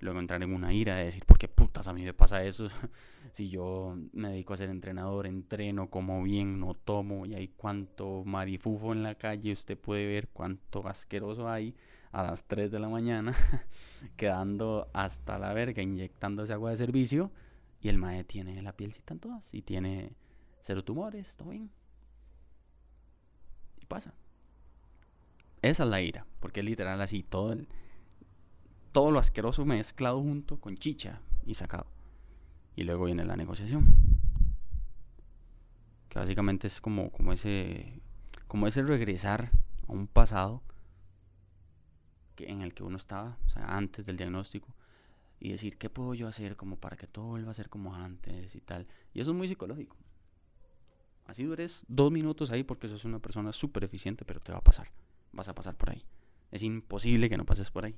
Luego 0.00 0.20
entrar 0.20 0.42
en 0.42 0.54
una 0.54 0.72
ira 0.72 0.94
de 0.94 1.06
decir, 1.06 1.24
¿por 1.24 1.38
qué 1.38 1.48
putas 1.48 1.88
a 1.88 1.92
mí 1.92 2.04
me 2.04 2.14
pasa 2.14 2.44
eso? 2.44 2.68
si 3.32 3.50
yo 3.50 3.96
me 4.12 4.30
dedico 4.30 4.54
a 4.54 4.56
ser 4.56 4.70
entrenador, 4.70 5.26
entreno, 5.26 5.90
como 5.90 6.22
bien, 6.22 6.60
no 6.60 6.74
tomo, 6.74 7.26
y 7.26 7.34
hay 7.34 7.48
cuánto 7.48 8.22
marifufo 8.24 8.92
en 8.92 9.02
la 9.02 9.16
calle, 9.16 9.52
usted 9.52 9.76
puede 9.76 10.06
ver 10.06 10.28
cuánto 10.28 10.86
asqueroso 10.86 11.48
hay 11.48 11.74
a 12.12 12.22
las 12.22 12.44
3 12.44 12.70
de 12.70 12.78
la 12.78 12.88
mañana, 12.88 13.34
quedando 14.16 14.88
hasta 14.92 15.38
la 15.38 15.52
verga, 15.52 15.82
inyectándose 15.82 16.52
agua 16.52 16.70
de 16.70 16.76
servicio, 16.76 17.32
y 17.80 17.88
el 17.88 17.98
mae 17.98 18.24
tiene 18.24 18.62
la 18.62 18.72
pielcita 18.72 19.14
en 19.14 19.20
todas, 19.20 19.52
y 19.52 19.62
tiene 19.62 20.12
cero 20.62 20.84
tumores, 20.84 21.36
todo 21.36 21.50
bien. 21.50 21.70
Y 23.80 23.86
pasa. 23.86 24.14
Esa 25.62 25.84
es 25.84 25.88
la 25.88 26.00
ira, 26.00 26.26
porque 26.40 26.60
es 26.60 26.66
literal 26.66 27.00
así, 27.00 27.22
todo 27.22 27.52
el 27.52 27.68
todo 28.92 29.10
lo 29.10 29.18
asqueroso 29.18 29.64
mezclado 29.64 30.20
junto 30.20 30.58
con 30.60 30.76
chicha 30.76 31.20
y 31.44 31.54
sacado. 31.54 31.86
Y 32.74 32.84
luego 32.84 33.04
viene 33.04 33.24
la 33.24 33.36
negociación. 33.36 33.86
Que 36.08 36.18
básicamente 36.18 36.66
es 36.66 36.80
como, 36.80 37.10
como 37.10 37.32
ese 37.32 38.00
como 38.46 38.66
ese 38.66 38.82
regresar 38.82 39.52
a 39.86 39.92
un 39.92 40.06
pasado 40.06 40.62
en 42.38 42.62
el 42.62 42.72
que 42.72 42.82
uno 42.82 42.96
estaba, 42.96 43.36
o 43.46 43.50
sea, 43.50 43.76
antes 43.76 44.06
del 44.06 44.16
diagnóstico, 44.16 44.74
y 45.40 45.50
decir, 45.50 45.76
¿qué 45.76 45.90
puedo 45.90 46.14
yo 46.14 46.28
hacer 46.28 46.56
como 46.56 46.76
para 46.76 46.96
que 46.96 47.06
todo 47.06 47.26
vuelva 47.26 47.50
a 47.50 47.54
ser 47.54 47.68
como 47.68 47.94
antes 47.94 48.54
y 48.54 48.60
tal? 48.60 48.86
Y 49.12 49.20
eso 49.20 49.32
es 49.32 49.36
muy 49.36 49.48
psicológico. 49.48 49.96
Así 51.28 51.44
dures 51.44 51.84
dos 51.86 52.10
minutos 52.10 52.50
ahí 52.50 52.64
porque 52.64 52.88
sos 52.88 53.04
una 53.04 53.20
persona 53.20 53.52
súper 53.52 53.84
eficiente, 53.84 54.24
pero 54.24 54.40
te 54.40 54.50
va 54.50 54.58
a 54.58 54.64
pasar. 54.64 54.90
Vas 55.30 55.48
a 55.48 55.54
pasar 55.54 55.76
por 55.76 55.90
ahí. 55.90 56.04
Es 56.50 56.64
imposible 56.64 57.28
que 57.28 57.36
no 57.36 57.46
pases 57.46 57.70
por 57.70 57.84
ahí 57.84 57.94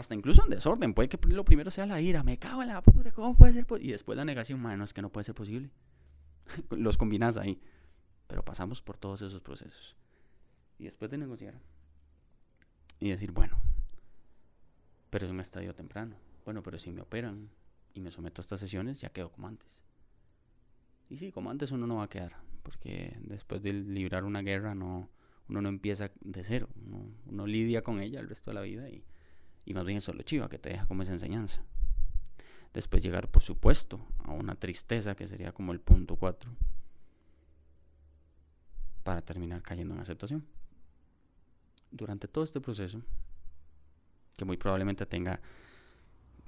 hasta 0.00 0.14
incluso 0.14 0.42
en 0.42 0.50
desorden. 0.50 0.94
Puede 0.94 1.08
que 1.08 1.18
lo 1.28 1.44
primero 1.44 1.70
sea 1.70 1.86
la 1.86 2.00
ira, 2.00 2.22
me 2.22 2.38
cago 2.38 2.62
en 2.62 2.68
la 2.68 2.82
puta, 2.82 3.12
¿cómo 3.12 3.36
puede 3.36 3.52
ser? 3.52 3.66
Y 3.80 3.92
después 3.92 4.16
la 4.16 4.24
negación, 4.24 4.60
mano, 4.60 4.84
es 4.84 4.92
que 4.92 5.02
no 5.02 5.10
puede 5.10 5.24
ser 5.24 5.34
posible. 5.34 5.70
Los 6.70 6.96
combinas 6.96 7.36
ahí. 7.36 7.60
Pero 8.26 8.44
pasamos 8.44 8.82
por 8.82 8.96
todos 8.96 9.22
esos 9.22 9.40
procesos. 9.40 9.96
Y 10.78 10.84
después 10.84 11.10
de 11.10 11.18
negociar 11.18 11.60
y 12.98 13.10
decir, 13.10 13.32
bueno, 13.32 13.60
pero 15.10 15.26
es 15.26 15.32
un 15.32 15.40
estadio 15.40 15.74
temprano. 15.74 16.16
Bueno, 16.44 16.62
pero 16.62 16.78
si 16.78 16.90
me 16.90 17.02
operan 17.02 17.50
y 17.92 18.00
me 18.00 18.10
someto 18.10 18.40
a 18.40 18.42
estas 18.42 18.60
sesiones, 18.60 19.00
ya 19.00 19.10
quedo 19.10 19.30
como 19.30 19.48
antes. 19.48 19.82
Y 21.10 21.18
sí, 21.18 21.30
como 21.32 21.50
antes 21.50 21.70
uno 21.70 21.86
no 21.86 21.96
va 21.96 22.04
a 22.04 22.08
quedar, 22.08 22.36
porque 22.62 23.18
después 23.20 23.60
de 23.62 23.74
librar 23.74 24.24
una 24.24 24.40
guerra 24.40 24.74
no, 24.74 25.10
uno 25.48 25.60
no 25.60 25.68
empieza 25.68 26.10
de 26.22 26.44
cero, 26.44 26.70
uno, 26.86 27.04
uno 27.26 27.46
lidia 27.46 27.82
con 27.82 28.00
ella 28.00 28.20
el 28.20 28.28
resto 28.28 28.50
de 28.50 28.54
la 28.54 28.62
vida 28.62 28.88
y 28.88 29.04
y 29.64 29.74
más 29.74 29.84
bien 29.84 29.98
eso 29.98 30.10
es 30.10 30.16
lo 30.16 30.22
chiva, 30.22 30.48
que 30.48 30.58
te 30.58 30.70
deja 30.70 30.86
como 30.86 31.02
esa 31.02 31.12
enseñanza. 31.12 31.62
Después 32.72 33.02
llegar, 33.02 33.28
por 33.28 33.42
supuesto, 33.42 34.00
a 34.24 34.32
una 34.32 34.54
tristeza, 34.54 35.14
que 35.14 35.28
sería 35.28 35.52
como 35.52 35.72
el 35.72 35.80
punto 35.80 36.16
4, 36.16 36.50
para 39.02 39.22
terminar 39.22 39.62
cayendo 39.62 39.94
en 39.94 40.00
aceptación. 40.00 40.44
Durante 41.90 42.28
todo 42.28 42.44
este 42.44 42.60
proceso, 42.60 43.02
que 44.36 44.44
muy 44.44 44.56
probablemente 44.56 45.06
tenga 45.06 45.40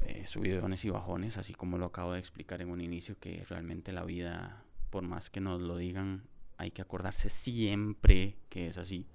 eh, 0.06 0.24
subidones 0.24 0.84
y 0.84 0.90
bajones, 0.90 1.38
así 1.38 1.54
como 1.54 1.78
lo 1.78 1.86
acabo 1.86 2.12
de 2.12 2.18
explicar 2.18 2.62
en 2.62 2.70
un 2.70 2.80
inicio, 2.80 3.18
que 3.18 3.44
realmente 3.48 3.92
la 3.92 4.04
vida, 4.04 4.64
por 4.90 5.02
más 5.02 5.30
que 5.30 5.40
nos 5.40 5.60
lo 5.60 5.76
digan, 5.76 6.24
hay 6.58 6.70
que 6.70 6.82
acordarse 6.82 7.28
siempre 7.30 8.36
que 8.48 8.68
es 8.68 8.78
así 8.78 9.06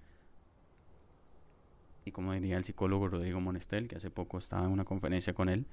y 2.08 2.12
como 2.12 2.32
diría 2.32 2.58
el 2.58 2.64
psicólogo 2.64 3.10
Rodrigo 3.10 3.42
Monestel, 3.42 3.90
que 3.90 3.98
hace 3.98 4.10
poco 4.10 4.38
estaba 4.38 4.66
en 4.66 4.72
una 4.72 4.86
conferencia 4.86 5.34
con 5.34 5.50
él, 5.50 5.66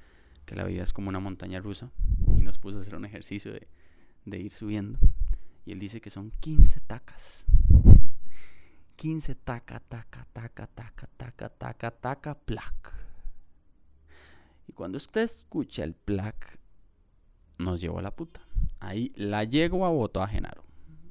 que 0.47 0.57
la 0.57 0.65
vida 0.65 0.83
es 0.83 0.93
como 0.93 1.09
una 1.09 1.21
montaña 1.21 1.61
rusa 1.61 1.91
y 2.37 2.43
nos 2.43 2.59
puso 2.59 2.79
a 2.79 2.81
hacer 2.81 2.97
un 2.97 3.05
ejercicio 3.05 3.53
de, 3.53 4.39
ir 4.39 4.53
subiendo. 4.53 4.99
Y 5.65 5.73
él 5.73 5.79
dice 5.79 6.01
que 6.01 6.11
son 6.11 6.33
15 6.41 6.81
tacas. 6.81 7.47
15 8.97 9.35
taca, 9.37 9.79
taca, 9.79 10.27
taca, 10.33 10.67
taca, 10.67 11.09
taca, 11.17 11.49
taca, 11.51 11.91
taca, 11.93 12.35
plac. 12.35 13.04
Y 14.67 14.73
cuando 14.73 14.97
usted 14.97 15.23
escucha 15.23 15.85
el 15.85 15.95
plac, 15.95 16.59
nos 17.59 17.81
llevó 17.81 17.99
a 17.99 18.03
la 18.03 18.15
puta. 18.15 18.41
Ahí 18.81 19.13
la 19.17 19.45
llego 19.45 19.85
a 19.87 19.91
voto 19.91 20.23
a 20.23 20.29
Genaro. 20.29 20.65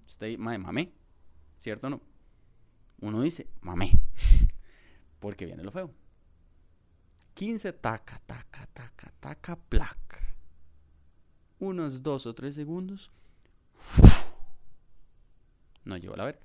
Usted, 0.07 0.37
mamé, 0.37 0.91
¿cierto 1.59 1.87
o 1.87 1.89
no? 1.89 2.01
Uno 3.01 3.21
dice, 3.21 3.47
mamé 3.61 3.99
porque 5.19 5.45
viene 5.45 5.63
lo 5.63 5.71
feo. 5.71 5.91
15 7.33 7.73
taca, 7.73 8.21
taca, 8.25 8.67
taca, 8.73 9.11
taca, 9.19 9.55
plac. 9.55 10.35
Unos 11.59 12.03
dos 12.03 12.25
o 12.25 12.35
tres 12.35 12.55
segundos. 12.55 13.11
Nos 15.85 15.99
llevó 15.99 16.13
a 16.13 16.17
la 16.17 16.25
verga. 16.25 16.41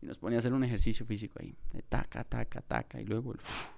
Y 0.00 0.06
nos 0.06 0.16
pone 0.16 0.36
a 0.36 0.38
hacer 0.38 0.52
un 0.52 0.62
ejercicio 0.62 1.04
físico 1.04 1.38
ahí. 1.40 1.56
De 1.72 1.82
taca, 1.82 2.22
taca, 2.24 2.60
taca. 2.62 3.00
Y 3.00 3.04
luego 3.04 3.32
el. 3.32 3.40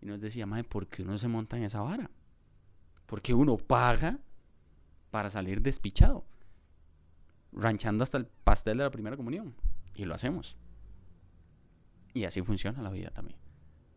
Y 0.00 0.06
nos 0.06 0.20
decía, 0.20 0.46
madre, 0.46 0.64
¿por 0.64 0.86
qué 0.86 1.02
uno 1.02 1.18
se 1.18 1.28
monta 1.28 1.56
en 1.56 1.64
esa 1.64 1.80
vara? 1.80 2.10
Porque 3.06 3.34
uno 3.34 3.56
paga 3.56 4.18
para 5.10 5.30
salir 5.30 5.62
despichado. 5.62 6.24
Ranchando 7.52 8.04
hasta 8.04 8.18
el 8.18 8.26
pastel 8.26 8.78
de 8.78 8.84
la 8.84 8.90
primera 8.90 9.16
comunión. 9.16 9.54
Y 9.94 10.04
lo 10.04 10.14
hacemos. 10.14 10.56
Y 12.14 12.24
así 12.24 12.42
funciona 12.42 12.82
la 12.82 12.90
vida 12.90 13.10
también. 13.10 13.38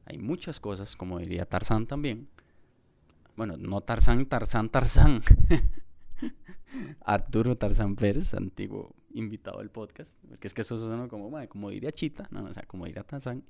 Hay 0.06 0.18
muchas 0.18 0.60
cosas, 0.60 0.96
como 0.96 1.20
diría 1.20 1.46
Tarzán 1.46 1.86
también. 1.86 2.30
Bueno, 3.36 3.56
no 3.58 3.82
Tarzán, 3.82 4.26
Tarzán, 4.26 4.70
Tarzán. 4.70 5.22
Arturo 7.06 7.58
Tarzán 7.58 7.96
Pérez, 7.96 8.34
antiguo 8.34 8.96
invitado 9.14 9.60
del 9.60 9.70
podcast. 9.70 10.14
Porque 10.28 10.48
es 10.48 10.54
que 10.54 10.62
eso 10.62 10.78
suena 10.78 11.08
como, 11.08 11.32
como 11.48 11.70
diría 11.70 11.92
Chita, 11.92 12.28
no, 12.32 12.44
o 12.46 12.54
sea, 12.54 12.64
como 12.64 12.86
diría 12.86 13.04
Tarzán. 13.04 13.44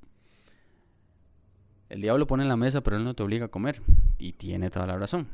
El 1.92 2.00
diablo 2.00 2.26
pone 2.26 2.44
en 2.44 2.48
la 2.48 2.56
mesa, 2.56 2.80
pero 2.80 2.96
él 2.96 3.04
no 3.04 3.14
te 3.16 3.22
obliga 3.22 3.48
a 3.48 3.48
comer. 3.50 3.82
Y 4.18 4.32
tiene 4.32 4.70
toda 4.70 4.88
la 4.88 4.98
razón. 4.98 5.28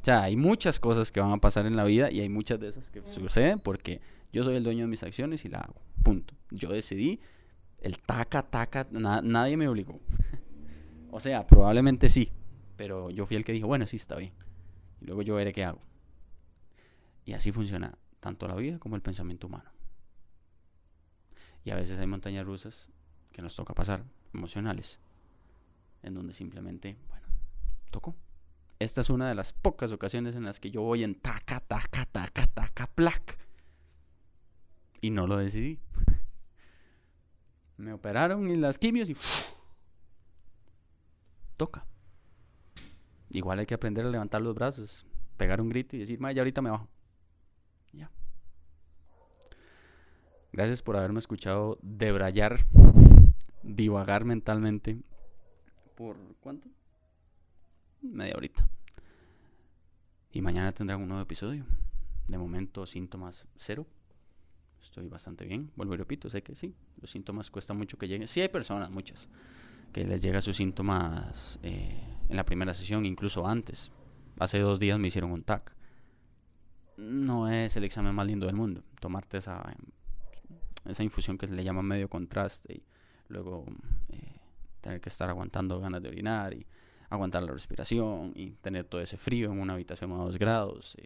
O 0.00 0.04
sea, 0.04 0.22
hay 0.22 0.36
muchas 0.36 0.78
cosas 0.78 1.10
que 1.10 1.18
van 1.18 1.32
a 1.32 1.38
pasar 1.38 1.66
en 1.66 1.74
la 1.74 1.82
vida 1.82 2.08
y 2.08 2.20
hay 2.20 2.28
muchas 2.28 2.60
de 2.60 2.68
esas 2.68 2.88
que 2.92 3.04
suceden 3.04 3.58
porque 3.58 4.00
yo 4.32 4.44
soy 4.44 4.54
el 4.54 4.62
dueño 4.62 4.82
de 4.82 4.86
mis 4.86 5.02
acciones 5.02 5.44
y 5.44 5.48
la 5.48 5.58
hago. 5.58 5.74
Punto. 6.04 6.34
Yo 6.52 6.68
decidí 6.68 7.18
el 7.80 7.98
taca, 7.98 8.44
taca, 8.44 8.86
nadie 8.92 9.56
me 9.56 9.66
obligó. 9.66 9.98
o 11.10 11.18
sea, 11.18 11.44
probablemente 11.48 12.08
sí, 12.08 12.30
pero 12.76 13.10
yo 13.10 13.26
fui 13.26 13.36
el 13.36 13.44
que 13.44 13.52
dijo, 13.52 13.66
bueno, 13.66 13.84
sí, 13.84 13.96
está 13.96 14.14
bien. 14.14 14.32
Y 15.00 15.06
luego 15.06 15.22
yo 15.22 15.34
veré 15.34 15.52
qué 15.52 15.64
hago. 15.64 15.80
Y 17.24 17.32
así 17.32 17.50
funciona 17.50 17.98
tanto 18.20 18.46
la 18.46 18.54
vida 18.54 18.78
como 18.78 18.94
el 18.94 19.02
pensamiento 19.02 19.48
humano. 19.48 19.72
Y 21.64 21.72
a 21.72 21.74
veces 21.74 21.98
hay 21.98 22.06
montañas 22.06 22.46
rusas 22.46 22.92
que 23.32 23.42
nos 23.42 23.56
toca 23.56 23.74
pasar, 23.74 24.04
emocionales, 24.32 25.00
en 26.02 26.14
donde 26.14 26.32
simplemente, 26.32 26.96
bueno, 27.08 27.26
tocó. 27.90 28.16
Esta 28.78 29.00
es 29.00 29.10
una 29.10 29.28
de 29.28 29.34
las 29.34 29.52
pocas 29.52 29.90
ocasiones 29.90 30.36
en 30.36 30.44
las 30.44 30.60
que 30.60 30.70
yo 30.70 30.82
voy 30.82 31.02
en 31.02 31.16
taca, 31.16 31.60
taca, 31.60 32.06
taca, 32.06 32.46
taca, 32.46 32.86
plac. 32.86 33.36
Y 35.00 35.10
no 35.10 35.26
lo 35.26 35.36
decidí. 35.36 35.80
Me 37.76 37.92
operaron 37.92 38.50
y 38.50 38.56
las 38.56 38.78
quimios 38.78 39.08
y 39.10 39.16
toca. 41.56 41.84
igual 43.30 43.58
hay 43.58 43.66
que 43.66 43.74
aprender 43.74 44.06
a 44.06 44.10
levantar 44.10 44.40
los 44.40 44.54
brazos, 44.54 45.06
pegar 45.36 45.60
un 45.60 45.68
grito 45.68 45.96
y 45.96 46.00
decir, 46.00 46.18
ya 46.18 46.40
ahorita 46.40 46.62
me 46.62 46.70
bajo. 46.70 46.88
Ya. 47.92 48.10
Gracias 50.52 50.82
por 50.82 50.96
haberme 50.96 51.18
escuchado 51.18 51.78
debrayar, 51.82 52.64
divagar 53.62 54.24
mentalmente. 54.24 55.02
¿Por 55.98 56.16
cuánto? 56.38 56.68
Media 58.02 58.36
horita. 58.36 58.68
Y 60.30 60.40
mañana 60.40 60.70
tendrán 60.70 61.02
un 61.02 61.08
nuevo 61.08 61.24
episodio. 61.24 61.64
De 62.28 62.38
momento, 62.38 62.86
síntomas 62.86 63.48
cero. 63.56 63.84
Estoy 64.80 65.08
bastante 65.08 65.44
bien. 65.44 65.72
Vuelvo 65.74 65.94
y 65.94 65.96
repito, 65.96 66.30
sé 66.30 66.44
que 66.44 66.54
sí. 66.54 66.72
Los 67.00 67.10
síntomas 67.10 67.50
cuesta 67.50 67.74
mucho 67.74 67.98
que 67.98 68.06
lleguen. 68.06 68.28
Sí 68.28 68.40
hay 68.40 68.48
personas, 68.48 68.92
muchas, 68.92 69.28
que 69.92 70.04
les 70.04 70.22
llega 70.22 70.40
sus 70.40 70.56
síntomas 70.56 71.58
eh, 71.64 72.00
en 72.28 72.36
la 72.36 72.44
primera 72.44 72.74
sesión, 72.74 73.04
incluso 73.04 73.44
antes. 73.44 73.90
Hace 74.38 74.60
dos 74.60 74.78
días 74.78 75.00
me 75.00 75.08
hicieron 75.08 75.32
un 75.32 75.42
TAC. 75.42 75.74
No 76.96 77.48
es 77.48 77.76
el 77.76 77.82
examen 77.82 78.14
más 78.14 78.28
lindo 78.28 78.46
del 78.46 78.54
mundo. 78.54 78.84
Tomarte 79.00 79.38
esa, 79.38 79.64
esa 80.84 81.02
infusión 81.02 81.36
que 81.36 81.48
se 81.48 81.54
le 81.54 81.64
llama 81.64 81.82
medio 81.82 82.08
contraste 82.08 82.72
y 82.72 82.84
luego 83.26 83.64
eh, 84.10 84.27
tener 84.88 85.00
que 85.02 85.10
estar 85.10 85.28
aguantando 85.28 85.78
ganas 85.80 86.02
de 86.02 86.08
orinar 86.08 86.54
y 86.54 86.66
aguantar 87.10 87.42
la 87.42 87.52
respiración 87.52 88.32
y 88.34 88.52
tener 88.52 88.84
todo 88.86 89.00
ese 89.02 89.18
frío 89.18 89.52
en 89.52 89.60
una 89.60 89.74
habitación 89.74 90.12
a 90.12 90.16
dos 90.16 90.38
grados. 90.38 90.96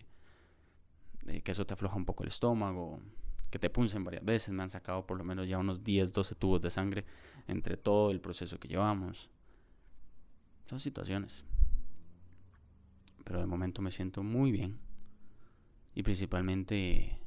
Eh, 1.27 1.43
que 1.43 1.53
eso 1.53 1.67
te 1.67 1.75
afloja 1.75 1.97
un 1.97 2.05
poco 2.05 2.23
el 2.23 2.29
estómago 2.29 3.01
que 3.51 3.59
te 3.59 3.71
puncen 3.71 4.05
varias 4.05 4.25
veces. 4.25 4.51
Me 4.51 4.63
han 4.63 4.71
sacado 4.71 5.05
por 5.05 5.19
lo 5.19 5.25
menos 5.25 5.49
ya 5.49 5.59
unos 5.59 5.83
10, 5.83 6.13
12 6.13 6.35
tubos 6.37 6.63
de 6.63 6.71
sangre 6.71 7.05
entre 7.49 7.77
todo 7.77 8.11
el 8.13 8.21
proceso 8.21 8.59
que 8.59 8.69
llevamos. 8.69 9.29
Son 10.67 10.79
situaciones. 10.79 11.45
Pero 13.25 13.41
de 13.41 13.47
momento 13.47 13.83
me 13.83 13.91
siento 13.91 14.23
muy 14.23 14.53
bien. 14.53 14.79
Y 15.95 16.05
principalmente 16.05 17.19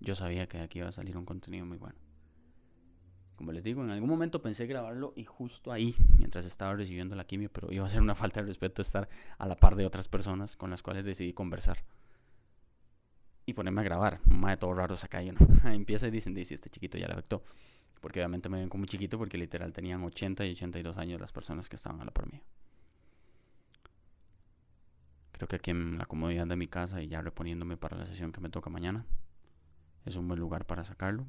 yo 0.00 0.14
sabía 0.14 0.46
que 0.46 0.58
de 0.58 0.64
aquí 0.64 0.78
iba 0.78 0.88
a 0.88 0.92
salir 0.92 1.16
un 1.16 1.24
contenido 1.24 1.64
muy 1.64 1.78
bueno. 1.78 1.96
Como 3.36 3.52
les 3.52 3.64
digo, 3.64 3.82
en 3.82 3.90
algún 3.90 4.08
momento 4.08 4.42
pensé 4.42 4.66
grabarlo 4.66 5.12
y 5.16 5.24
justo 5.24 5.72
ahí, 5.72 5.96
mientras 6.16 6.44
estaba 6.44 6.74
recibiendo 6.74 7.16
la 7.16 7.24
quimio, 7.24 7.50
pero 7.52 7.72
iba 7.72 7.86
a 7.86 7.90
ser 7.90 8.00
una 8.00 8.14
falta 8.14 8.40
de 8.40 8.46
respeto 8.46 8.82
estar 8.82 9.08
a 9.38 9.46
la 9.46 9.56
par 9.56 9.76
de 9.76 9.86
otras 9.86 10.08
personas 10.08 10.56
con 10.56 10.70
las 10.70 10.82
cuales 10.82 11.04
decidí 11.04 11.32
conversar 11.32 11.78
y 13.46 13.54
ponerme 13.54 13.80
a 13.80 13.84
grabar. 13.84 14.20
Más 14.26 14.52
de 14.52 14.56
todo 14.58 14.74
raro 14.74 14.94
acá 15.02 15.22
y 15.22 15.32
no. 15.32 15.38
Empieza 15.64 16.08
y 16.08 16.10
dicen, 16.10 16.34
dice, 16.34 16.54
este 16.54 16.70
chiquito 16.70 16.98
ya 16.98 17.06
le 17.06 17.14
afectó. 17.14 17.42
Porque 18.00 18.20
obviamente 18.20 18.48
me 18.48 18.58
ven 18.58 18.68
como 18.68 18.86
chiquito 18.86 19.18
porque 19.18 19.38
literal 19.38 19.72
tenían 19.72 20.02
80 20.02 20.44
y 20.46 20.52
82 20.52 20.98
años 20.98 21.20
las 21.20 21.32
personas 21.32 21.68
que 21.68 21.76
estaban 21.76 22.00
a 22.00 22.04
la 22.04 22.10
par. 22.10 22.26
Creo 25.32 25.48
que 25.48 25.56
aquí 25.56 25.70
en 25.70 25.98
la 25.98 26.06
comodidad 26.06 26.46
de 26.46 26.56
mi 26.56 26.66
casa 26.68 27.02
y 27.02 27.08
ya 27.08 27.20
reponiéndome 27.20 27.76
para 27.76 27.96
la 27.96 28.06
sesión 28.06 28.32
que 28.32 28.40
me 28.40 28.48
toca 28.48 28.70
mañana, 28.70 29.04
es 30.04 30.16
un 30.16 30.26
buen 30.26 30.40
lugar 30.40 30.66
para 30.66 30.84
sacarlo. 30.84 31.26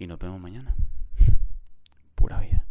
Y 0.00 0.06
nos 0.06 0.18
vemos 0.18 0.40
mañana. 0.40 0.74
Pura 2.14 2.40
vida. 2.40 2.64